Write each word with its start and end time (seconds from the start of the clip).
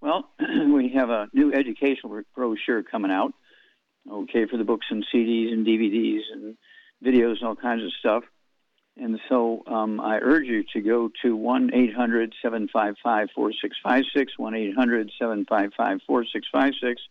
Well, 0.00 0.30
we 0.40 0.92
have 0.94 1.10
a 1.10 1.28
new 1.32 1.52
educational 1.52 2.22
brochure 2.34 2.82
coming 2.82 3.10
out, 3.10 3.34
okay, 4.10 4.46
for 4.46 4.56
the 4.56 4.64
books 4.64 4.86
and 4.90 5.06
CDs 5.12 5.52
and 5.52 5.66
DVDs 5.66 6.22
and 6.32 6.56
videos 7.04 7.40
and 7.40 7.48
all 7.48 7.56
kinds 7.56 7.84
of 7.84 7.92
stuff. 7.98 8.24
And 8.96 9.20
so 9.28 9.62
um, 9.66 10.00
I 10.00 10.18
urge 10.18 10.46
you 10.46 10.64
to 10.72 10.80
go 10.80 11.10
to 11.22 11.36
1 11.36 11.70
800 11.72 12.34
755 12.42 13.28
4656, 13.34 14.38
1 14.38 14.54
800 14.54 15.12
755 15.18 16.00
4656 16.06 17.02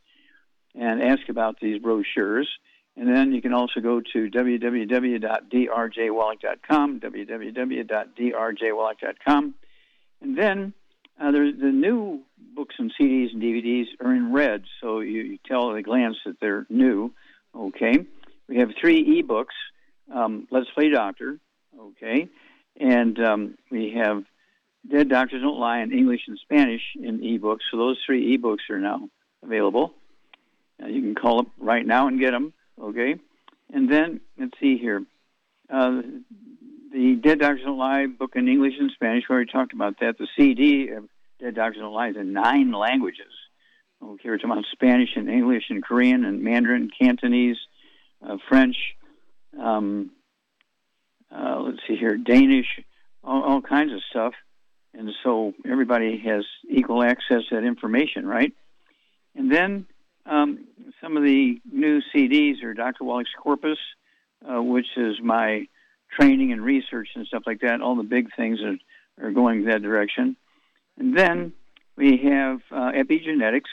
and 0.76 1.02
ask 1.02 1.30
about 1.30 1.60
these 1.62 1.82
brochures. 1.82 2.50
And 2.96 3.08
then 3.08 3.32
you 3.32 3.42
can 3.42 3.54
also 3.54 3.80
go 3.80 4.02
to 4.02 4.30
www.drjwallach.com, 4.30 7.00
www.drjwallach.com. 7.00 9.56
And 10.20 10.36
then 10.38 10.74
uh, 11.20 11.32
the 11.32 11.72
new 11.72 12.24
books 12.58 12.76
and 12.80 12.92
CDs 13.00 13.32
and 13.32 13.42
DVDs 13.42 13.86
are 14.02 14.14
in 14.14 14.34
red, 14.34 14.64
so 14.82 15.00
you, 15.00 15.22
you 15.22 15.38
tell 15.46 15.72
at 15.72 15.78
a 15.78 15.84
glance 15.84 16.18
that 16.26 16.38
they're 16.42 16.66
new. 16.70 17.14
Okay. 17.56 18.00
We 18.50 18.58
have 18.58 18.70
three 18.82 19.22
ebooks 19.24 19.56
um, 20.14 20.48
Let's 20.50 20.70
Play 20.72 20.90
Doctor. 20.90 21.40
Okay. 21.80 22.28
And 22.80 23.20
um, 23.24 23.58
we 23.72 23.94
have 23.96 24.24
Dead 24.90 25.08
Doctors 25.08 25.42
Don't 25.42 25.60
Lie 25.60 25.82
in 25.82 25.92
English 25.92 26.22
and 26.28 26.40
Spanish 26.40 26.82
in 26.96 27.20
ebooks. 27.20 27.62
So 27.70 27.78
those 27.78 28.00
three 28.06 28.38
ebooks 28.38 28.70
are 28.72 28.80
now 28.80 29.08
available. 29.44 29.94
You 30.84 31.02
can 31.02 31.16
call 31.16 31.42
up 31.42 31.48
right 31.60 31.86
now 31.86 32.08
and 32.08 32.20
get 32.20 32.32
them, 32.32 32.54
okay? 32.82 33.16
And 33.72 33.92
then, 33.92 34.22
let's 34.40 34.54
see 34.60 34.78
here. 34.78 35.04
Uh, 35.70 36.02
the 36.92 37.16
Dead 37.22 37.40
Doctors 37.40 37.66
Don't 37.66 37.78
Lie 37.78 38.08
book 38.08 38.36
in 38.36 38.48
English 38.48 38.74
and 38.80 38.92
Spanish, 38.92 39.26
we 39.30 39.34
already 39.34 39.52
talked 39.52 39.74
about 39.74 40.00
that. 40.00 40.18
The 40.18 40.28
CD 40.38 40.90
Dead 41.40 41.56
Doctors 41.56 41.82
Don't 41.82 41.94
Lie 41.94 42.10
is 42.10 42.16
in 42.16 42.34
nine 42.34 42.72
languages. 42.72 43.32
Okay, 44.04 44.30
we're 44.30 44.38
talking 44.38 44.52
about 44.52 44.66
Spanish 44.72 45.10
and 45.16 45.30
English 45.30 45.66
and 45.70 45.84
Korean 45.84 46.26
and 46.26 46.42
Mandarin, 46.44 46.90
Cantonese, 47.00 47.58
uh, 48.28 48.38
French, 48.48 48.76
um, 49.60 50.12
uh, 51.32 51.60
let's 51.60 51.80
see 51.88 51.96
here, 51.96 52.18
Danish, 52.18 52.80
all, 53.24 53.44
all 53.44 53.62
kinds 53.62 53.94
of 53.94 54.00
stuff. 54.10 54.34
And 54.94 55.12
so 55.24 55.54
everybody 55.70 56.18
has 56.26 56.44
equal 56.70 57.04
access 57.04 57.44
to 57.50 57.56
that 57.56 57.64
information, 57.64 58.26
right? 58.26 58.52
And 59.36 59.52
then 59.52 59.86
um, 60.26 60.66
some 61.02 61.18
of 61.18 61.24
the 61.24 61.60
new 61.72 62.02
CDs 62.14 62.64
are 62.64 62.74
Dr. 62.74 63.04
Wallach's 63.04 63.32
Corpus, 63.38 63.78
uh, 64.48 64.62
which 64.62 64.88
is 64.96 65.16
my 65.22 65.68
training 66.20 66.52
and 66.52 66.64
research 66.64 67.10
and 67.16 67.28
stuff 67.28 67.44
like 67.46 67.62
that. 67.62 67.82
All 67.82 67.96
the 67.96 68.04
big 68.04 68.30
things 68.36 68.60
that 68.60 68.80
are 69.24 69.32
going 69.32 69.66
that 69.66 69.82
direction. 69.84 70.36
And 70.98 71.18
then 71.18 71.54
we 71.96 72.18
have 72.24 72.62
uh, 72.72 72.92
epigenetics. 72.92 73.70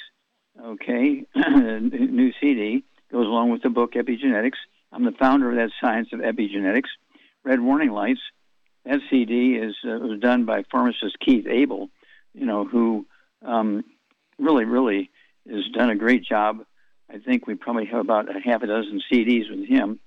Okay, 0.62 1.24
new 1.34 2.32
CD 2.40 2.84
goes 3.10 3.26
along 3.26 3.50
with 3.50 3.62
the 3.62 3.70
book 3.70 3.94
Epigenetics. 3.94 4.58
I'm 4.92 5.04
the 5.04 5.12
founder 5.12 5.50
of 5.50 5.56
that 5.56 5.70
science 5.80 6.08
of 6.12 6.20
epigenetics. 6.20 6.88
Red 7.44 7.60
Warning 7.60 7.90
Lights. 7.90 8.20
That 8.84 9.00
CD 9.10 9.54
is 9.54 9.74
uh, 9.84 9.98
was 9.98 10.20
done 10.20 10.44
by 10.44 10.64
pharmacist 10.70 11.18
Keith 11.18 11.46
Abel, 11.46 11.88
you 12.34 12.44
know, 12.44 12.64
who 12.64 13.06
um, 13.44 13.84
really, 14.38 14.64
really 14.64 15.10
has 15.50 15.64
done 15.72 15.90
a 15.90 15.96
great 15.96 16.24
job. 16.24 16.64
I 17.10 17.18
think 17.18 17.46
we 17.46 17.54
probably 17.54 17.86
have 17.86 18.00
about 18.00 18.34
a 18.34 18.40
half 18.40 18.62
a 18.62 18.66
dozen 18.66 19.00
CDs 19.10 19.50
with 19.50 19.66
him, 19.68 20.00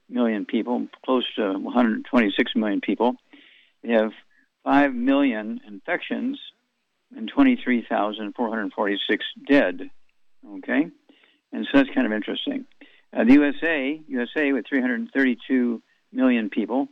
million 0.09 0.45
people, 0.45 0.87
close 1.03 1.25
to 1.35 1.53
126 1.53 2.55
million 2.55 2.81
people. 2.81 3.15
They 3.83 3.93
have 3.93 4.11
5 4.63 4.93
million 4.95 5.61
infections 5.67 6.39
and 7.15 7.29
23,446 7.33 9.25
dead. 9.47 9.89
Okay? 10.57 10.87
And 11.51 11.67
so 11.71 11.77
that's 11.77 11.89
kind 11.93 12.07
of 12.07 12.13
interesting. 12.13 12.65
Uh, 13.15 13.23
the 13.23 13.33
USA, 13.33 14.01
USA 14.07 14.51
with 14.51 14.65
332 14.67 15.81
million 16.15 16.49
people, 16.49 16.87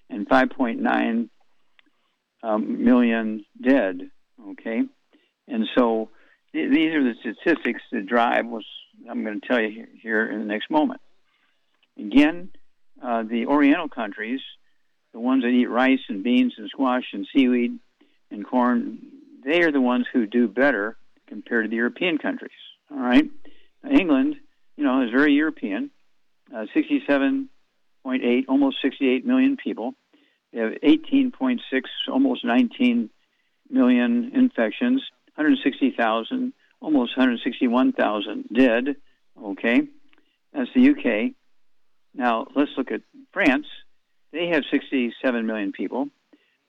and 0.08 0.28
5.9 0.28 1.28
um, 2.44 2.84
million 2.84 3.44
dead. 3.60 4.08
Okay, 4.50 4.82
and 5.48 5.66
so 5.76 6.10
th- 6.52 6.72
these 6.72 6.94
are 6.94 7.02
the 7.02 7.16
statistics 7.18 7.82
that 7.90 8.06
drive 8.06 8.46
what 8.46 8.62
I'm 9.10 9.24
going 9.24 9.40
to 9.40 9.48
tell 9.48 9.60
you 9.60 9.88
here 10.00 10.30
in 10.30 10.38
the 10.38 10.46
next 10.46 10.70
moment. 10.70 11.00
Again, 11.98 12.50
uh, 13.02 13.24
the 13.24 13.46
Oriental 13.46 13.88
countries, 13.88 14.40
the 15.12 15.18
ones 15.18 15.42
that 15.42 15.48
eat 15.48 15.66
rice 15.66 15.98
and 16.08 16.22
beans 16.22 16.54
and 16.56 16.70
squash 16.70 17.06
and 17.12 17.26
seaweed 17.34 17.80
and 18.30 18.46
corn, 18.46 19.00
they 19.44 19.62
are 19.62 19.72
the 19.72 19.80
ones 19.80 20.06
who 20.12 20.26
do 20.26 20.46
better 20.46 20.96
compared 21.26 21.64
to 21.64 21.68
the 21.68 21.74
European 21.74 22.18
countries. 22.18 22.52
All 22.92 23.00
right, 23.00 23.28
England, 23.88 24.36
you 24.76 24.84
know, 24.84 25.02
is 25.02 25.10
very 25.10 25.32
European, 25.32 25.90
uh, 26.54 26.66
67.8, 26.74 28.44
almost 28.48 28.76
68 28.82 29.24
million 29.24 29.56
people. 29.56 29.94
They 30.52 30.60
have 30.60 30.72
18.6, 30.82 31.60
almost 32.08 32.44
19 32.44 33.10
million 33.70 34.32
infections, 34.34 35.02
160,000, 35.36 36.52
almost 36.80 37.16
161,000 37.16 38.44
dead. 38.52 38.96
Okay, 39.42 39.82
that's 40.52 40.70
the 40.74 40.90
UK. 40.90 41.32
Now 42.14 42.46
let's 42.54 42.72
look 42.76 42.90
at 42.90 43.02
France. 43.32 43.66
They 44.32 44.48
have 44.48 44.64
67 44.70 45.46
million 45.46 45.72
people. 45.72 46.08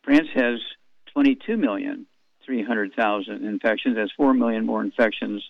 France 0.03 0.27
has 0.33 0.59
22 1.13 1.57
million 1.57 2.05
300,000 2.45 3.45
infections. 3.45 3.95
That's 3.95 4.11
4 4.13 4.33
million 4.33 4.65
more 4.65 4.81
infections 4.81 5.43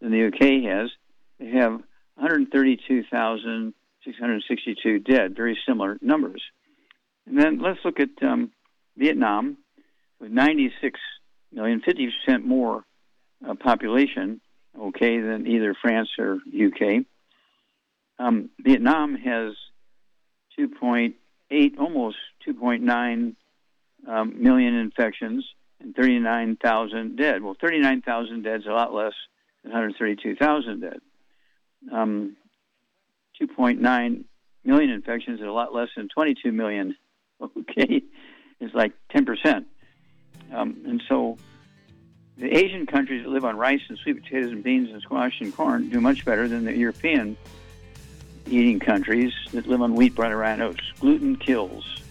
than 0.00 0.10
the 0.10 0.26
UK 0.26 0.70
has. 0.70 0.90
They 1.38 1.50
have 1.50 1.82
132,662 2.16 4.98
dead, 5.00 5.36
very 5.36 5.58
similar 5.66 5.98
numbers. 6.00 6.42
And 7.26 7.38
then 7.38 7.58
let's 7.60 7.80
look 7.84 8.00
at 8.00 8.08
um, 8.22 8.50
Vietnam 8.96 9.58
with 10.20 10.30
96 10.30 11.00
million, 11.52 11.80
50% 11.80 12.44
more 12.44 12.84
uh, 13.46 13.54
population, 13.54 14.40
okay, 14.78 15.20
than 15.20 15.46
either 15.46 15.74
France 15.80 16.10
or 16.18 16.34
UK. 16.34 17.04
Um, 18.18 18.50
Vietnam 18.60 19.16
has 19.16 19.54
2.8, 20.58 21.78
almost 21.78 22.16
2.9 22.46 23.34
um, 24.06 24.42
million 24.42 24.74
infections 24.74 25.46
and 25.80 25.94
39,000 25.94 27.16
dead. 27.16 27.42
Well, 27.42 27.56
39,000 27.60 28.42
dead 28.42 28.60
is 28.60 28.66
a 28.66 28.70
lot 28.70 28.94
less 28.94 29.14
than 29.62 29.72
132,000 29.72 30.80
dead. 30.80 31.00
Um, 31.92 32.36
2.9 33.40 34.24
million 34.64 34.90
infections 34.90 35.40
and 35.40 35.48
a 35.48 35.52
lot 35.52 35.74
less 35.74 35.88
than 35.96 36.08
22 36.08 36.52
million. 36.52 36.96
Okay, 37.58 38.02
is 38.60 38.72
like 38.72 38.92
10%. 39.14 39.64
Um, 40.52 40.76
and 40.86 41.02
so 41.08 41.36
the 42.38 42.56
Asian 42.56 42.86
countries 42.86 43.24
that 43.24 43.28
live 43.28 43.44
on 43.44 43.56
rice 43.56 43.82
and 43.88 43.98
sweet 43.98 44.22
potatoes 44.22 44.50
and 44.50 44.62
beans 44.62 44.90
and 44.90 45.02
squash 45.02 45.40
and 45.40 45.54
corn 45.54 45.88
do 45.90 46.00
much 46.00 46.24
better 46.24 46.48
than 46.48 46.64
the 46.64 46.74
European 46.74 47.36
eating 48.46 48.80
countries 48.80 49.32
that 49.52 49.66
live 49.66 49.82
on 49.82 49.94
wheat, 49.94 50.14
bread, 50.14 50.32
and 50.32 50.62
oats. 50.62 50.82
Gluten 51.00 51.36
kills. 51.36 52.03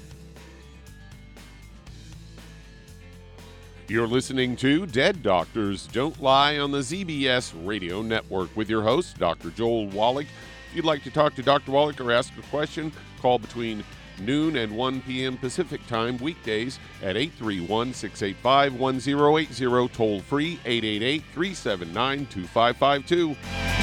You're 3.93 4.07
listening 4.07 4.55
to 4.55 4.87
Dead 4.87 5.21
Doctors 5.21 5.85
Don't 5.85 6.19
Lie 6.19 6.57
on 6.57 6.71
the 6.71 6.79
ZBS 6.79 7.53
Radio 7.63 8.01
Network 8.01 8.49
with 8.57 8.67
your 8.67 8.81
host, 8.81 9.19
Dr. 9.19 9.51
Joel 9.51 9.87
Wallach. 9.89 10.25
If 10.71 10.75
you'd 10.75 10.83
like 10.83 11.03
to 11.03 11.11
talk 11.11 11.35
to 11.35 11.43
Dr. 11.43 11.69
Wallach 11.71 12.01
or 12.01 12.11
ask 12.11 12.35
a 12.35 12.41
question, 12.49 12.91
call 13.21 13.37
between 13.37 13.83
noon 14.19 14.55
and 14.55 14.75
1 14.75 15.01
p.m. 15.01 15.37
Pacific 15.37 15.85
Time 15.85 16.17
weekdays 16.17 16.79
at 17.03 17.15
831 17.15 17.93
685 17.93 18.79
1080, 18.79 19.87
toll 19.89 20.21
free 20.21 20.59
888 20.65 21.23
379 21.31 22.25
2552. 22.25 23.82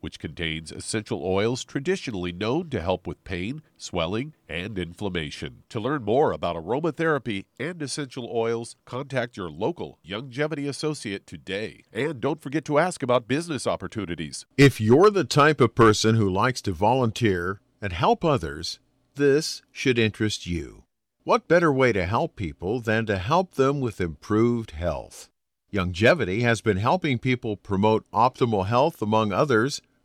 which 0.00 0.18
contains 0.18 0.72
essential 0.72 1.24
oils 1.24 1.64
traditionally 1.64 2.32
known 2.32 2.70
to 2.70 2.80
help 2.80 3.06
with 3.06 3.22
pain, 3.24 3.62
swelling, 3.76 4.34
and 4.48 4.78
inflammation. 4.78 5.62
To 5.68 5.80
learn 5.80 6.04
more 6.04 6.32
about 6.32 6.56
aromatherapy 6.56 7.44
and 7.58 7.80
essential 7.82 8.30
oils, 8.32 8.76
contact 8.84 9.36
your 9.36 9.50
local 9.50 9.98
Youngevity 10.06 10.68
associate 10.68 11.26
today. 11.26 11.84
And 11.92 12.20
don't 12.20 12.42
forget 12.42 12.64
to 12.66 12.78
ask 12.78 13.02
about 13.02 13.28
business 13.28 13.66
opportunities. 13.66 14.46
If 14.56 14.80
you're 14.80 15.10
the 15.10 15.24
type 15.24 15.60
of 15.60 15.74
person 15.74 16.14
who 16.14 16.28
likes 16.28 16.60
to 16.62 16.72
volunteer 16.72 17.60
and 17.80 17.92
help 17.92 18.24
others, 18.24 18.78
this 19.14 19.62
should 19.72 19.98
interest 19.98 20.46
you. 20.46 20.84
What 21.24 21.48
better 21.48 21.72
way 21.72 21.92
to 21.92 22.06
help 22.06 22.36
people 22.36 22.80
than 22.80 23.04
to 23.06 23.18
help 23.18 23.56
them 23.56 23.80
with 23.80 24.00
improved 24.00 24.70
health? 24.70 25.28
Youngevity 25.70 26.40
has 26.40 26.62
been 26.62 26.78
helping 26.78 27.18
people 27.18 27.54
promote 27.54 28.10
optimal 28.10 28.66
health, 28.68 29.02
among 29.02 29.32
others, 29.32 29.82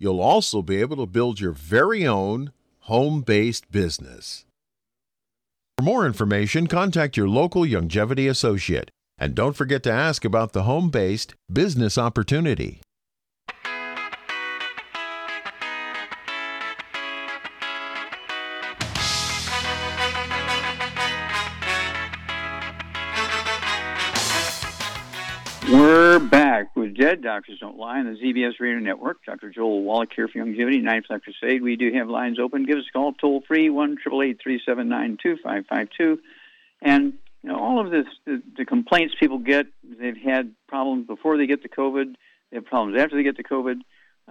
you'll 0.00 0.20
also 0.20 0.62
be 0.62 0.78
able 0.78 0.96
to 0.96 1.06
build 1.06 1.38
your 1.38 1.52
very 1.52 2.04
own 2.04 2.50
home 2.80 3.20
based 3.20 3.70
business. 3.70 4.46
For 5.78 5.84
more 5.84 6.06
information, 6.06 6.66
contact 6.66 7.16
your 7.16 7.28
local 7.28 7.62
Youngevity 7.62 8.28
associate. 8.28 8.90
And 9.16 9.34
don't 9.34 9.54
forget 9.54 9.82
to 9.84 9.92
ask 9.92 10.24
about 10.24 10.52
the 10.52 10.64
home 10.64 10.90
based 10.90 11.34
business 11.52 11.96
opportunity. 11.96 12.80
We're 25.68 26.18
back 26.18 26.74
with 26.74 26.96
Dead 26.96 27.22
Doctors 27.22 27.58
Don't 27.60 27.76
Lie 27.76 27.98
on 27.98 28.06
the 28.06 28.18
ZBS 28.18 28.58
Radio 28.60 28.78
Network. 28.80 29.18
Dr. 29.24 29.50
Joel 29.50 29.82
Wallach 29.82 30.10
here 30.16 30.26
for 30.26 30.38
Youngevity, 30.38 30.82
Ninth 30.82 31.06
Flat 31.06 31.22
Crusade. 31.22 31.62
We 31.62 31.76
do 31.76 31.92
have 31.92 32.08
lines 32.08 32.38
open. 32.40 32.64
Give 32.64 32.78
us 32.78 32.84
a 32.88 32.92
call 32.92 33.12
toll 33.12 33.42
free, 33.46 33.68
1 33.68 33.98
379 34.02 35.18
2552. 35.22 36.18
And 36.80 37.12
you 37.42 37.50
know, 37.50 37.58
all 37.58 37.84
of 37.84 37.92
this, 37.92 38.06
the, 38.24 38.42
the, 38.56 38.64
complaints 38.64 39.14
people 39.20 39.38
get, 39.38 39.66
they've 39.84 40.16
had 40.16 40.54
problems 40.66 41.06
before 41.06 41.36
they 41.36 41.46
get 41.46 41.62
the 41.62 41.68
COVID, 41.68 42.14
they 42.50 42.56
have 42.56 42.64
problems 42.64 42.98
after 42.98 43.16
they 43.16 43.22
get 43.22 43.36
the 43.36 43.44
COVID. 43.44 43.80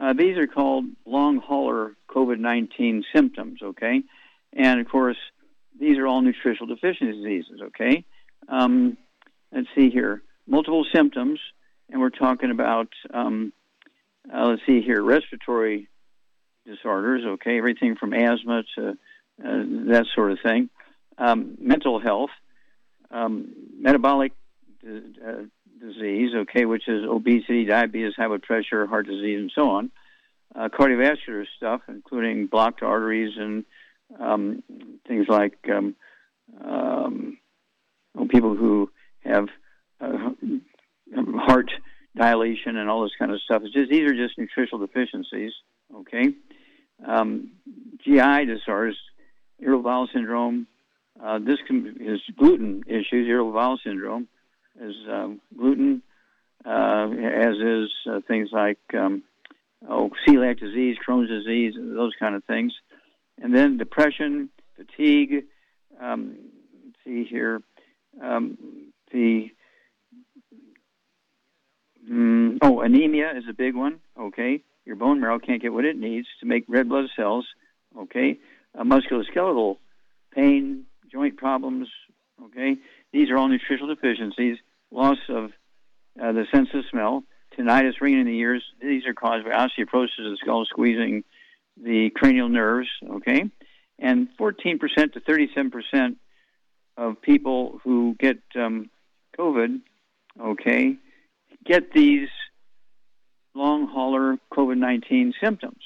Uh, 0.01 0.13
these 0.13 0.37
are 0.37 0.47
called 0.47 0.85
long 1.05 1.37
hauler 1.37 1.95
COVID 2.09 2.39
19 2.39 3.03
symptoms, 3.15 3.61
okay? 3.61 4.01
And 4.53 4.79
of 4.79 4.89
course, 4.89 5.17
these 5.79 5.97
are 5.99 6.07
all 6.07 6.21
nutritional 6.21 6.73
deficiency 6.73 7.13
diseases, 7.13 7.61
okay? 7.67 8.03
Um, 8.47 8.97
let's 9.51 9.67
see 9.75 9.89
here 9.89 10.23
multiple 10.49 10.85
symptoms, 10.93 11.39
and 11.89 12.01
we're 12.01 12.09
talking 12.09 12.51
about, 12.51 12.89
um, 13.13 13.53
uh, 14.33 14.47
let's 14.47 14.61
see 14.65 14.81
here, 14.81 15.01
respiratory 15.01 15.87
disorders, 16.65 17.23
okay, 17.25 17.57
everything 17.57 17.95
from 17.95 18.13
asthma 18.13 18.63
to 18.75 18.89
uh, 18.89 19.63
that 19.87 20.05
sort 20.13 20.31
of 20.31 20.39
thing, 20.43 20.69
um, 21.17 21.55
mental 21.59 21.99
health, 21.99 22.31
um, 23.11 23.53
metabolic 23.79 24.33
d- 24.81 25.01
uh, 25.25 25.43
disease, 25.79 26.31
okay, 26.35 26.65
which 26.65 26.87
is 26.87 27.05
obesity, 27.05 27.65
diabetes, 27.65 28.13
high 28.17 28.27
blood 28.27 28.41
pressure, 28.41 28.85
heart 28.85 29.07
disease, 29.07 29.39
and 29.39 29.51
so 29.55 29.69
on, 29.69 29.91
uh, 30.55 30.67
cardiovascular 30.67 31.45
stuff, 31.55 31.81
including 31.87 32.47
blocked 32.47 32.83
arteries 32.83 33.33
and 33.37 33.65
um, 34.19 34.63
things 35.07 35.27
like 35.29 35.57
um, 35.71 35.95
um, 36.63 37.37
people 38.29 38.55
who 38.55 38.91
have 39.23 39.47
uh, 40.01 40.29
heart 41.37 41.71
dilation 42.15 42.77
and 42.77 42.89
all 42.89 43.03
this 43.03 43.11
kind 43.17 43.31
of 43.31 43.41
stuff. 43.41 43.61
It's 43.63 43.73
just 43.73 43.89
these 43.89 44.09
are 44.09 44.15
just 44.15 44.37
nutritional 44.37 44.85
deficiencies. 44.85 45.51
Okay, 45.95 46.33
um, 47.05 47.51
GI 48.03 48.45
disorders, 48.45 48.97
irritable 49.59 49.83
bowel 49.83 50.09
syndrome. 50.13 50.67
Uh, 51.21 51.39
this 51.39 51.57
can, 51.67 51.97
is 51.99 52.21
gluten 52.37 52.83
issues. 52.87 53.27
Irritable 53.27 53.53
bowel 53.53 53.79
syndrome 53.83 54.27
is 54.79 54.95
um, 55.09 55.41
gluten, 55.57 56.01
uh, 56.65 57.07
as 57.11 57.55
is 57.57 57.89
uh, 58.09 58.19
things 58.27 58.49
like 58.51 58.79
um, 58.93 59.23
oh 59.87 60.11
celiac 60.27 60.59
disease, 60.59 60.97
Crohn's 61.05 61.29
disease, 61.29 61.73
those 61.77 62.13
kind 62.19 62.35
of 62.35 62.43
things, 62.45 62.73
and 63.41 63.55
then 63.55 63.77
depression, 63.77 64.49
fatigue. 64.75 65.45
Um, 65.99 66.37
see 67.03 67.25
here, 67.25 67.61
um, 68.21 68.57
the 69.11 69.49
Mm, 72.09 72.57
oh, 72.61 72.81
anemia 72.81 73.31
is 73.37 73.43
a 73.49 73.53
big 73.53 73.75
one. 73.75 73.99
Okay, 74.19 74.63
your 74.85 74.95
bone 74.95 75.19
marrow 75.19 75.39
can't 75.39 75.61
get 75.61 75.73
what 75.73 75.85
it 75.85 75.97
needs 75.97 76.27
to 76.39 76.45
make 76.45 76.65
red 76.67 76.89
blood 76.89 77.05
cells. 77.15 77.45
Okay, 77.97 78.39
uh, 78.77 78.83
musculoskeletal 78.83 79.77
pain, 80.33 80.85
joint 81.11 81.37
problems. 81.37 81.87
Okay, 82.45 82.77
these 83.13 83.29
are 83.29 83.37
all 83.37 83.47
nutritional 83.47 83.93
deficiencies. 83.93 84.57
Loss 84.91 85.17
of 85.29 85.51
uh, 86.19 86.31
the 86.31 86.45
sense 86.51 86.69
of 86.73 86.83
smell, 86.89 87.23
tinnitus, 87.57 88.01
ringing 88.01 88.21
in 88.21 88.27
the 88.27 88.39
ears. 88.39 88.63
These 88.81 89.05
are 89.05 89.13
caused 89.13 89.45
by 89.45 89.51
osteoporosis 89.51 90.25
of 90.25 90.31
the 90.31 90.37
skull, 90.41 90.65
squeezing 90.65 91.23
the 91.81 92.09
cranial 92.09 92.49
nerves. 92.49 92.89
Okay, 93.07 93.43
and 93.99 94.29
14% 94.39 94.79
to 95.13 95.19
37% 95.19 96.15
of 96.97 97.21
people 97.21 97.79
who 97.83 98.15
get 98.19 98.39
um, 98.55 98.89
COVID, 99.37 99.81
okay, 100.39 100.97
get 101.69 101.93
these 101.93 102.29
long 103.53 103.87
hauler 103.87 104.37
COVID 104.51 104.77
19 104.77 105.33
symptoms. 105.41 105.81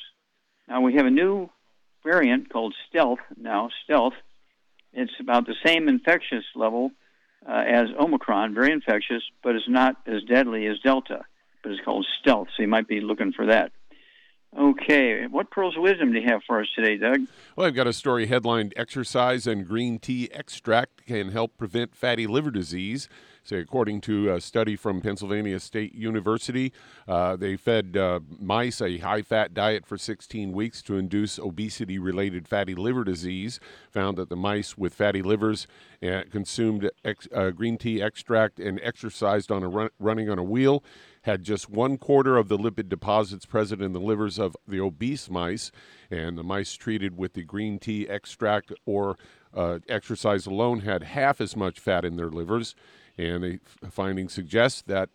Now, 0.68 0.82
we 0.82 0.96
have 0.96 1.06
a 1.06 1.12
new 1.12 1.50
variant 2.04 2.52
called 2.52 2.74
Stealth 2.90 3.20
now, 3.38 3.70
Stealth. 3.84 4.14
It's 4.94 5.12
about 5.20 5.46
the 5.46 5.56
same 5.66 5.90
infectious 5.90 6.46
level 6.56 6.92
uh, 7.48 7.64
as 7.68 7.88
Omicron, 8.00 8.54
very 8.54 8.72
infectious, 8.72 9.24
but 9.44 9.56
it's 9.56 9.68
not 9.68 9.98
as 10.08 10.24
deadly 10.24 10.66
as 10.68 10.80
Delta. 10.80 11.26
But 11.62 11.74
it's 11.74 11.84
called 11.84 12.06
Stealth, 12.22 12.48
so 12.56 12.64
you 12.64 12.70
might 12.70 12.88
be 12.88 13.02
looking 13.02 13.34
for 13.34 13.48
that. 13.48 13.72
Okay, 14.58 15.26
what 15.26 15.50
pearls 15.50 15.76
of 15.76 15.82
wisdom 15.82 16.14
do 16.14 16.20
you 16.20 16.28
have 16.28 16.42
for 16.46 16.62
us 16.62 16.68
today, 16.76 16.98
Doug? 16.98 17.22
Well, 17.56 17.66
I've 17.66 17.74
got 17.74 17.88
a 17.88 17.94
story 17.94 18.28
headlined 18.28 18.74
Exercise 18.78 19.48
and 19.48 19.68
Green 19.68 19.98
Tea 19.98 20.30
Extract 20.32 21.06
Can 21.08 21.30
Help 21.30 21.58
Prevent 21.58 21.96
Fatty 21.96 22.28
Liver 22.28 22.52
Disease. 22.52 23.10
Say, 23.46 23.58
according 23.58 24.00
to 24.02 24.32
a 24.34 24.40
study 24.40 24.78
from 24.78 25.02
Pennsylvania 25.02 25.60
State 25.60 25.94
University, 25.94 26.72
uh, 27.10 27.36
they 27.36 27.58
fed 27.58 27.98
uh, 27.98 28.22
mice 28.40 28.80
a 28.80 29.00
high 29.00 29.22
fat 29.22 29.54
diet 29.54 29.86
for 29.86 29.98
16 29.98 30.54
weeks 30.54 30.82
to 30.84 30.98
induce 30.98 31.38
obesity 31.38 32.00
related 32.00 32.48
fatty 32.48 32.74
liver 32.74 33.04
disease. 33.04 33.60
Found 33.92 34.18
that 34.18 34.30
the 34.30 34.38
mice 34.38 34.78
with 34.78 34.94
fatty 34.94 35.22
livers 35.22 35.68
uh, 36.02 36.22
consumed 36.32 36.90
ex- 37.04 37.28
uh, 37.36 37.50
green 37.50 37.78
tea 37.78 38.02
extract 38.02 38.62
and 38.62 38.80
exercised 38.82 39.52
on 39.52 39.62
a 39.62 39.68
run- 39.68 39.90
running 40.00 40.30
on 40.30 40.40
a 40.40 40.44
wheel 40.44 40.82
had 41.24 41.44
just 41.44 41.70
one 41.70 41.98
quarter 41.98 42.38
of 42.38 42.48
the 42.48 42.58
lipid 42.58 42.88
deposits 42.88 43.46
present 43.46 43.82
in 43.82 43.92
the 43.92 44.00
livers 44.00 44.40
of 44.40 44.56
the 44.68 44.80
obese 44.80 45.30
mice, 45.30 45.70
and 46.10 46.38
the 46.38 46.44
mice 46.44 46.76
treated 46.76 47.18
with 47.18 47.34
the 47.34 47.44
green 47.44 47.78
tea 47.78 48.08
extract 48.08 48.72
or 48.86 49.18
uh, 49.54 49.80
exercise 49.90 50.46
alone 50.46 50.82
had 50.82 51.04
half 51.04 51.42
as 51.42 51.56
much 51.56 51.80
fat 51.80 52.06
in 52.06 52.16
their 52.16 52.30
livers 52.30 52.74
and 53.18 53.44
the 53.44 53.60
findings 53.92 54.34
suggest 54.34 54.88
that 54.88 55.10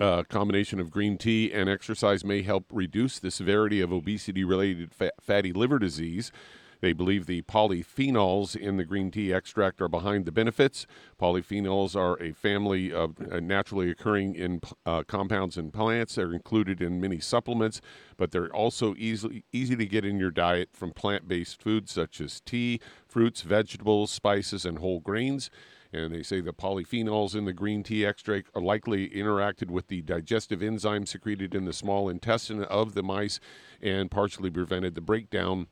a 0.00 0.04
uh, 0.04 0.22
combination 0.24 0.80
of 0.80 0.90
green 0.90 1.18
tea 1.18 1.52
and 1.52 1.68
exercise 1.68 2.24
may 2.24 2.42
help 2.42 2.64
reduce 2.72 3.18
the 3.18 3.30
severity 3.30 3.80
of 3.80 3.92
obesity 3.92 4.42
related 4.42 4.90
fatty 5.20 5.52
liver 5.52 5.78
disease. 5.78 6.32
They 6.80 6.92
believe 6.92 7.24
the 7.24 7.40
polyphenols 7.42 8.54
in 8.54 8.76
the 8.76 8.84
green 8.84 9.10
tea 9.10 9.32
extract 9.32 9.80
are 9.80 9.88
behind 9.88 10.26
the 10.26 10.32
benefits. 10.32 10.86
Polyphenols 11.18 11.96
are 11.96 12.22
a 12.22 12.32
family 12.32 12.92
of 12.92 13.16
uh, 13.32 13.40
naturally 13.40 13.90
occurring 13.90 14.34
in 14.34 14.60
uh, 14.84 15.02
compounds 15.04 15.56
in 15.56 15.70
plants. 15.70 16.16
They're 16.16 16.34
included 16.34 16.82
in 16.82 17.00
many 17.00 17.20
supplements, 17.20 17.80
but 18.18 18.32
they're 18.32 18.54
also 18.54 18.94
easily 18.98 19.44
easy 19.50 19.76
to 19.76 19.86
get 19.86 20.04
in 20.04 20.18
your 20.18 20.30
diet 20.30 20.70
from 20.74 20.90
plant-based 20.90 21.62
foods 21.62 21.92
such 21.92 22.20
as 22.20 22.40
tea, 22.40 22.80
fruits, 23.06 23.40
vegetables, 23.40 24.10
spices, 24.10 24.66
and 24.66 24.78
whole 24.78 25.00
grains. 25.00 25.50
And 25.94 26.12
they 26.12 26.24
say 26.24 26.40
the 26.40 26.52
polyphenols 26.52 27.36
in 27.36 27.44
the 27.44 27.52
green 27.52 27.84
tea 27.84 28.04
extract 28.04 28.50
are 28.54 28.60
likely 28.60 29.08
interacted 29.10 29.70
with 29.70 29.86
the 29.86 30.02
digestive 30.02 30.60
enzyme 30.60 31.06
secreted 31.06 31.54
in 31.54 31.66
the 31.66 31.72
small 31.72 32.08
intestine 32.08 32.64
of 32.64 32.94
the 32.94 33.02
mice 33.02 33.38
and 33.80 34.10
partially 34.10 34.50
prevented 34.50 34.96
the 34.96 35.00
breakdown 35.00 35.68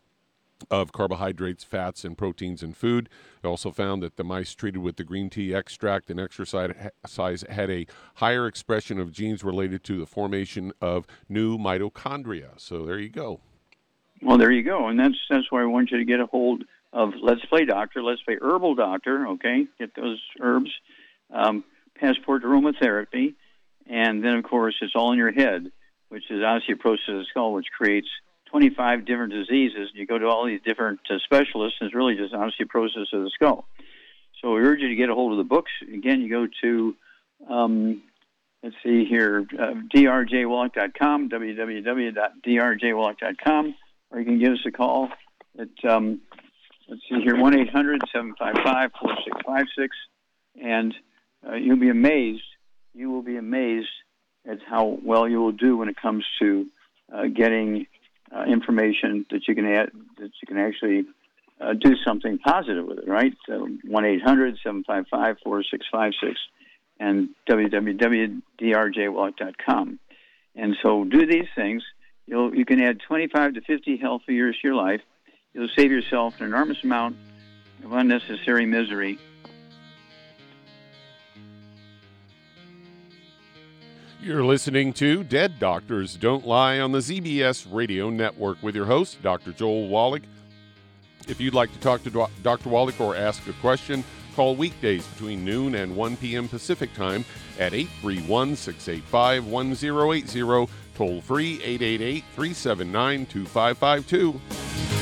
of 0.70 0.92
carbohydrates, 0.92 1.64
fats, 1.64 2.04
and 2.04 2.16
proteins 2.16 2.62
in 2.62 2.72
food. 2.72 3.08
They 3.42 3.48
also 3.48 3.72
found 3.72 4.00
that 4.04 4.16
the 4.16 4.22
mice 4.22 4.54
treated 4.54 4.78
with 4.78 4.94
the 4.94 5.02
green 5.02 5.28
tea 5.28 5.52
extract 5.52 6.08
and 6.08 6.20
exercise 6.20 7.44
had 7.50 7.68
a 7.68 7.86
higher 8.14 8.46
expression 8.46 9.00
of 9.00 9.10
genes 9.10 9.42
related 9.42 9.82
to 9.84 9.98
the 9.98 10.06
formation 10.06 10.72
of 10.80 11.04
new 11.28 11.58
mitochondria. 11.58 12.50
So 12.58 12.86
there 12.86 13.00
you 13.00 13.08
go. 13.08 13.40
Well, 14.22 14.38
there 14.38 14.52
you 14.52 14.62
go, 14.62 14.86
and 14.86 15.00
that's 15.00 15.18
that's 15.28 15.50
why 15.50 15.62
I 15.62 15.64
want 15.64 15.90
you 15.90 15.98
to 15.98 16.04
get 16.04 16.20
a 16.20 16.26
hold 16.26 16.62
of 16.92 17.12
Let's 17.20 17.44
Play 17.46 17.64
Doctor, 17.64 18.02
Let's 18.02 18.20
Play 18.22 18.36
Herbal 18.40 18.74
Doctor, 18.74 19.28
okay? 19.28 19.66
Get 19.78 19.94
those 19.94 20.20
herbs, 20.40 20.70
um, 21.32 21.62
Passport 21.98 22.42
Aromatherapy, 22.44 23.34
and 23.88 24.24
then, 24.24 24.36
of 24.36 24.44
course, 24.44 24.74
it's 24.82 24.92
all 24.94 25.12
in 25.12 25.18
your 25.18 25.32
head, 25.32 25.72
which 26.08 26.30
is 26.30 26.40
osteoporosis 26.40 27.08
of 27.08 27.16
the 27.16 27.24
skull, 27.30 27.54
which 27.54 27.66
creates 27.76 28.08
25 28.50 29.04
different 29.06 29.32
diseases. 29.32 29.90
You 29.94 30.06
go 30.06 30.18
to 30.18 30.26
all 30.26 30.46
these 30.46 30.60
different 30.64 31.00
uh, 31.10 31.14
specialists, 31.24 31.78
and 31.80 31.88
it's 31.88 31.94
really 31.94 32.16
just 32.16 32.34
osteoporosis 32.34 33.12
of 33.12 33.22
the 33.22 33.30
skull. 33.34 33.66
So 34.40 34.52
we 34.52 34.60
urge 34.60 34.80
you 34.80 34.88
to 34.88 34.96
get 34.96 35.08
a 35.08 35.14
hold 35.14 35.32
of 35.32 35.38
the 35.38 35.44
books. 35.44 35.70
Again, 35.82 36.20
you 36.20 36.28
go 36.28 36.46
to, 36.62 36.94
um, 37.48 38.02
let's 38.62 38.76
see 38.82 39.06
here, 39.06 39.46
uh, 39.58 39.72
drjwallach.com, 39.94 41.30
www.drjwallach.com, 41.30 43.74
or 44.10 44.18
you 44.18 44.24
can 44.24 44.38
give 44.38 44.52
us 44.52 44.66
a 44.66 44.70
call 44.70 45.08
at 45.58 45.68
um, 45.88 46.20
let's 46.92 47.02
see 47.08 47.20
here, 47.22 47.40
1 47.40 47.58
800 47.58 48.02
755 48.12 48.90
4656. 49.00 49.96
And 50.62 50.94
uh, 51.48 51.54
you'll 51.54 51.78
be 51.78 51.88
amazed. 51.88 52.42
You 52.94 53.10
will 53.10 53.22
be 53.22 53.38
amazed 53.38 53.88
at 54.46 54.58
how 54.68 54.98
well 55.02 55.26
you 55.26 55.40
will 55.40 55.52
do 55.52 55.78
when 55.78 55.88
it 55.88 55.96
comes 55.96 56.26
to 56.40 56.66
uh, 57.12 57.24
getting 57.34 57.86
uh, 58.34 58.44
information 58.44 59.26
that 59.30 59.48
you 59.48 59.54
can 59.54 59.66
add, 59.66 59.90
that 60.18 60.30
you 60.40 60.46
can 60.46 60.58
actually 60.58 61.04
uh, 61.60 61.72
do 61.72 61.96
something 62.06 62.38
positive 62.38 62.84
with 62.84 62.98
it, 62.98 63.08
right? 63.08 63.32
So 63.48 63.66
1 63.84 64.04
800 64.04 64.58
755 64.62 65.38
4656 65.42 66.38
and 67.00 67.30
www.drjwallach.com. 67.48 69.98
And 70.54 70.76
so 70.82 71.04
do 71.04 71.26
these 71.26 71.48
things. 71.56 71.82
You'll, 72.26 72.54
you 72.54 72.66
can 72.66 72.82
add 72.82 73.00
25 73.08 73.54
to 73.54 73.62
50 73.62 73.96
healthy 73.96 74.34
years 74.34 74.58
to 74.60 74.68
your 74.68 74.76
life 74.76 75.00
You'll 75.54 75.68
save 75.76 75.90
yourself 75.90 76.40
an 76.40 76.46
enormous 76.46 76.82
amount 76.82 77.16
of 77.84 77.92
unnecessary 77.92 78.64
misery. 78.64 79.18
You're 84.22 84.44
listening 84.44 84.92
to 84.94 85.24
Dead 85.24 85.58
Doctors 85.58 86.16
Don't 86.16 86.46
Lie 86.46 86.78
on 86.78 86.92
the 86.92 87.00
ZBS 87.00 87.66
Radio 87.70 88.08
Network 88.08 88.62
with 88.62 88.74
your 88.74 88.86
host, 88.86 89.20
Dr. 89.20 89.52
Joel 89.52 89.88
Wallach. 89.88 90.22
If 91.28 91.40
you'd 91.40 91.54
like 91.54 91.72
to 91.72 91.80
talk 91.80 92.02
to 92.04 92.28
Dr. 92.42 92.68
Wallach 92.68 93.00
or 93.00 93.16
ask 93.16 93.46
a 93.48 93.52
question, 93.54 94.04
call 94.34 94.56
weekdays 94.56 95.06
between 95.08 95.44
noon 95.44 95.74
and 95.74 95.94
1 95.94 96.16
p.m. 96.16 96.48
Pacific 96.48 96.94
Time 96.94 97.24
at 97.58 97.74
831 97.74 98.56
685 98.56 99.46
1080, 99.46 100.72
toll 100.94 101.20
free 101.20 101.54
888 101.62 102.24
379 102.34 103.26
2552. 103.26 105.01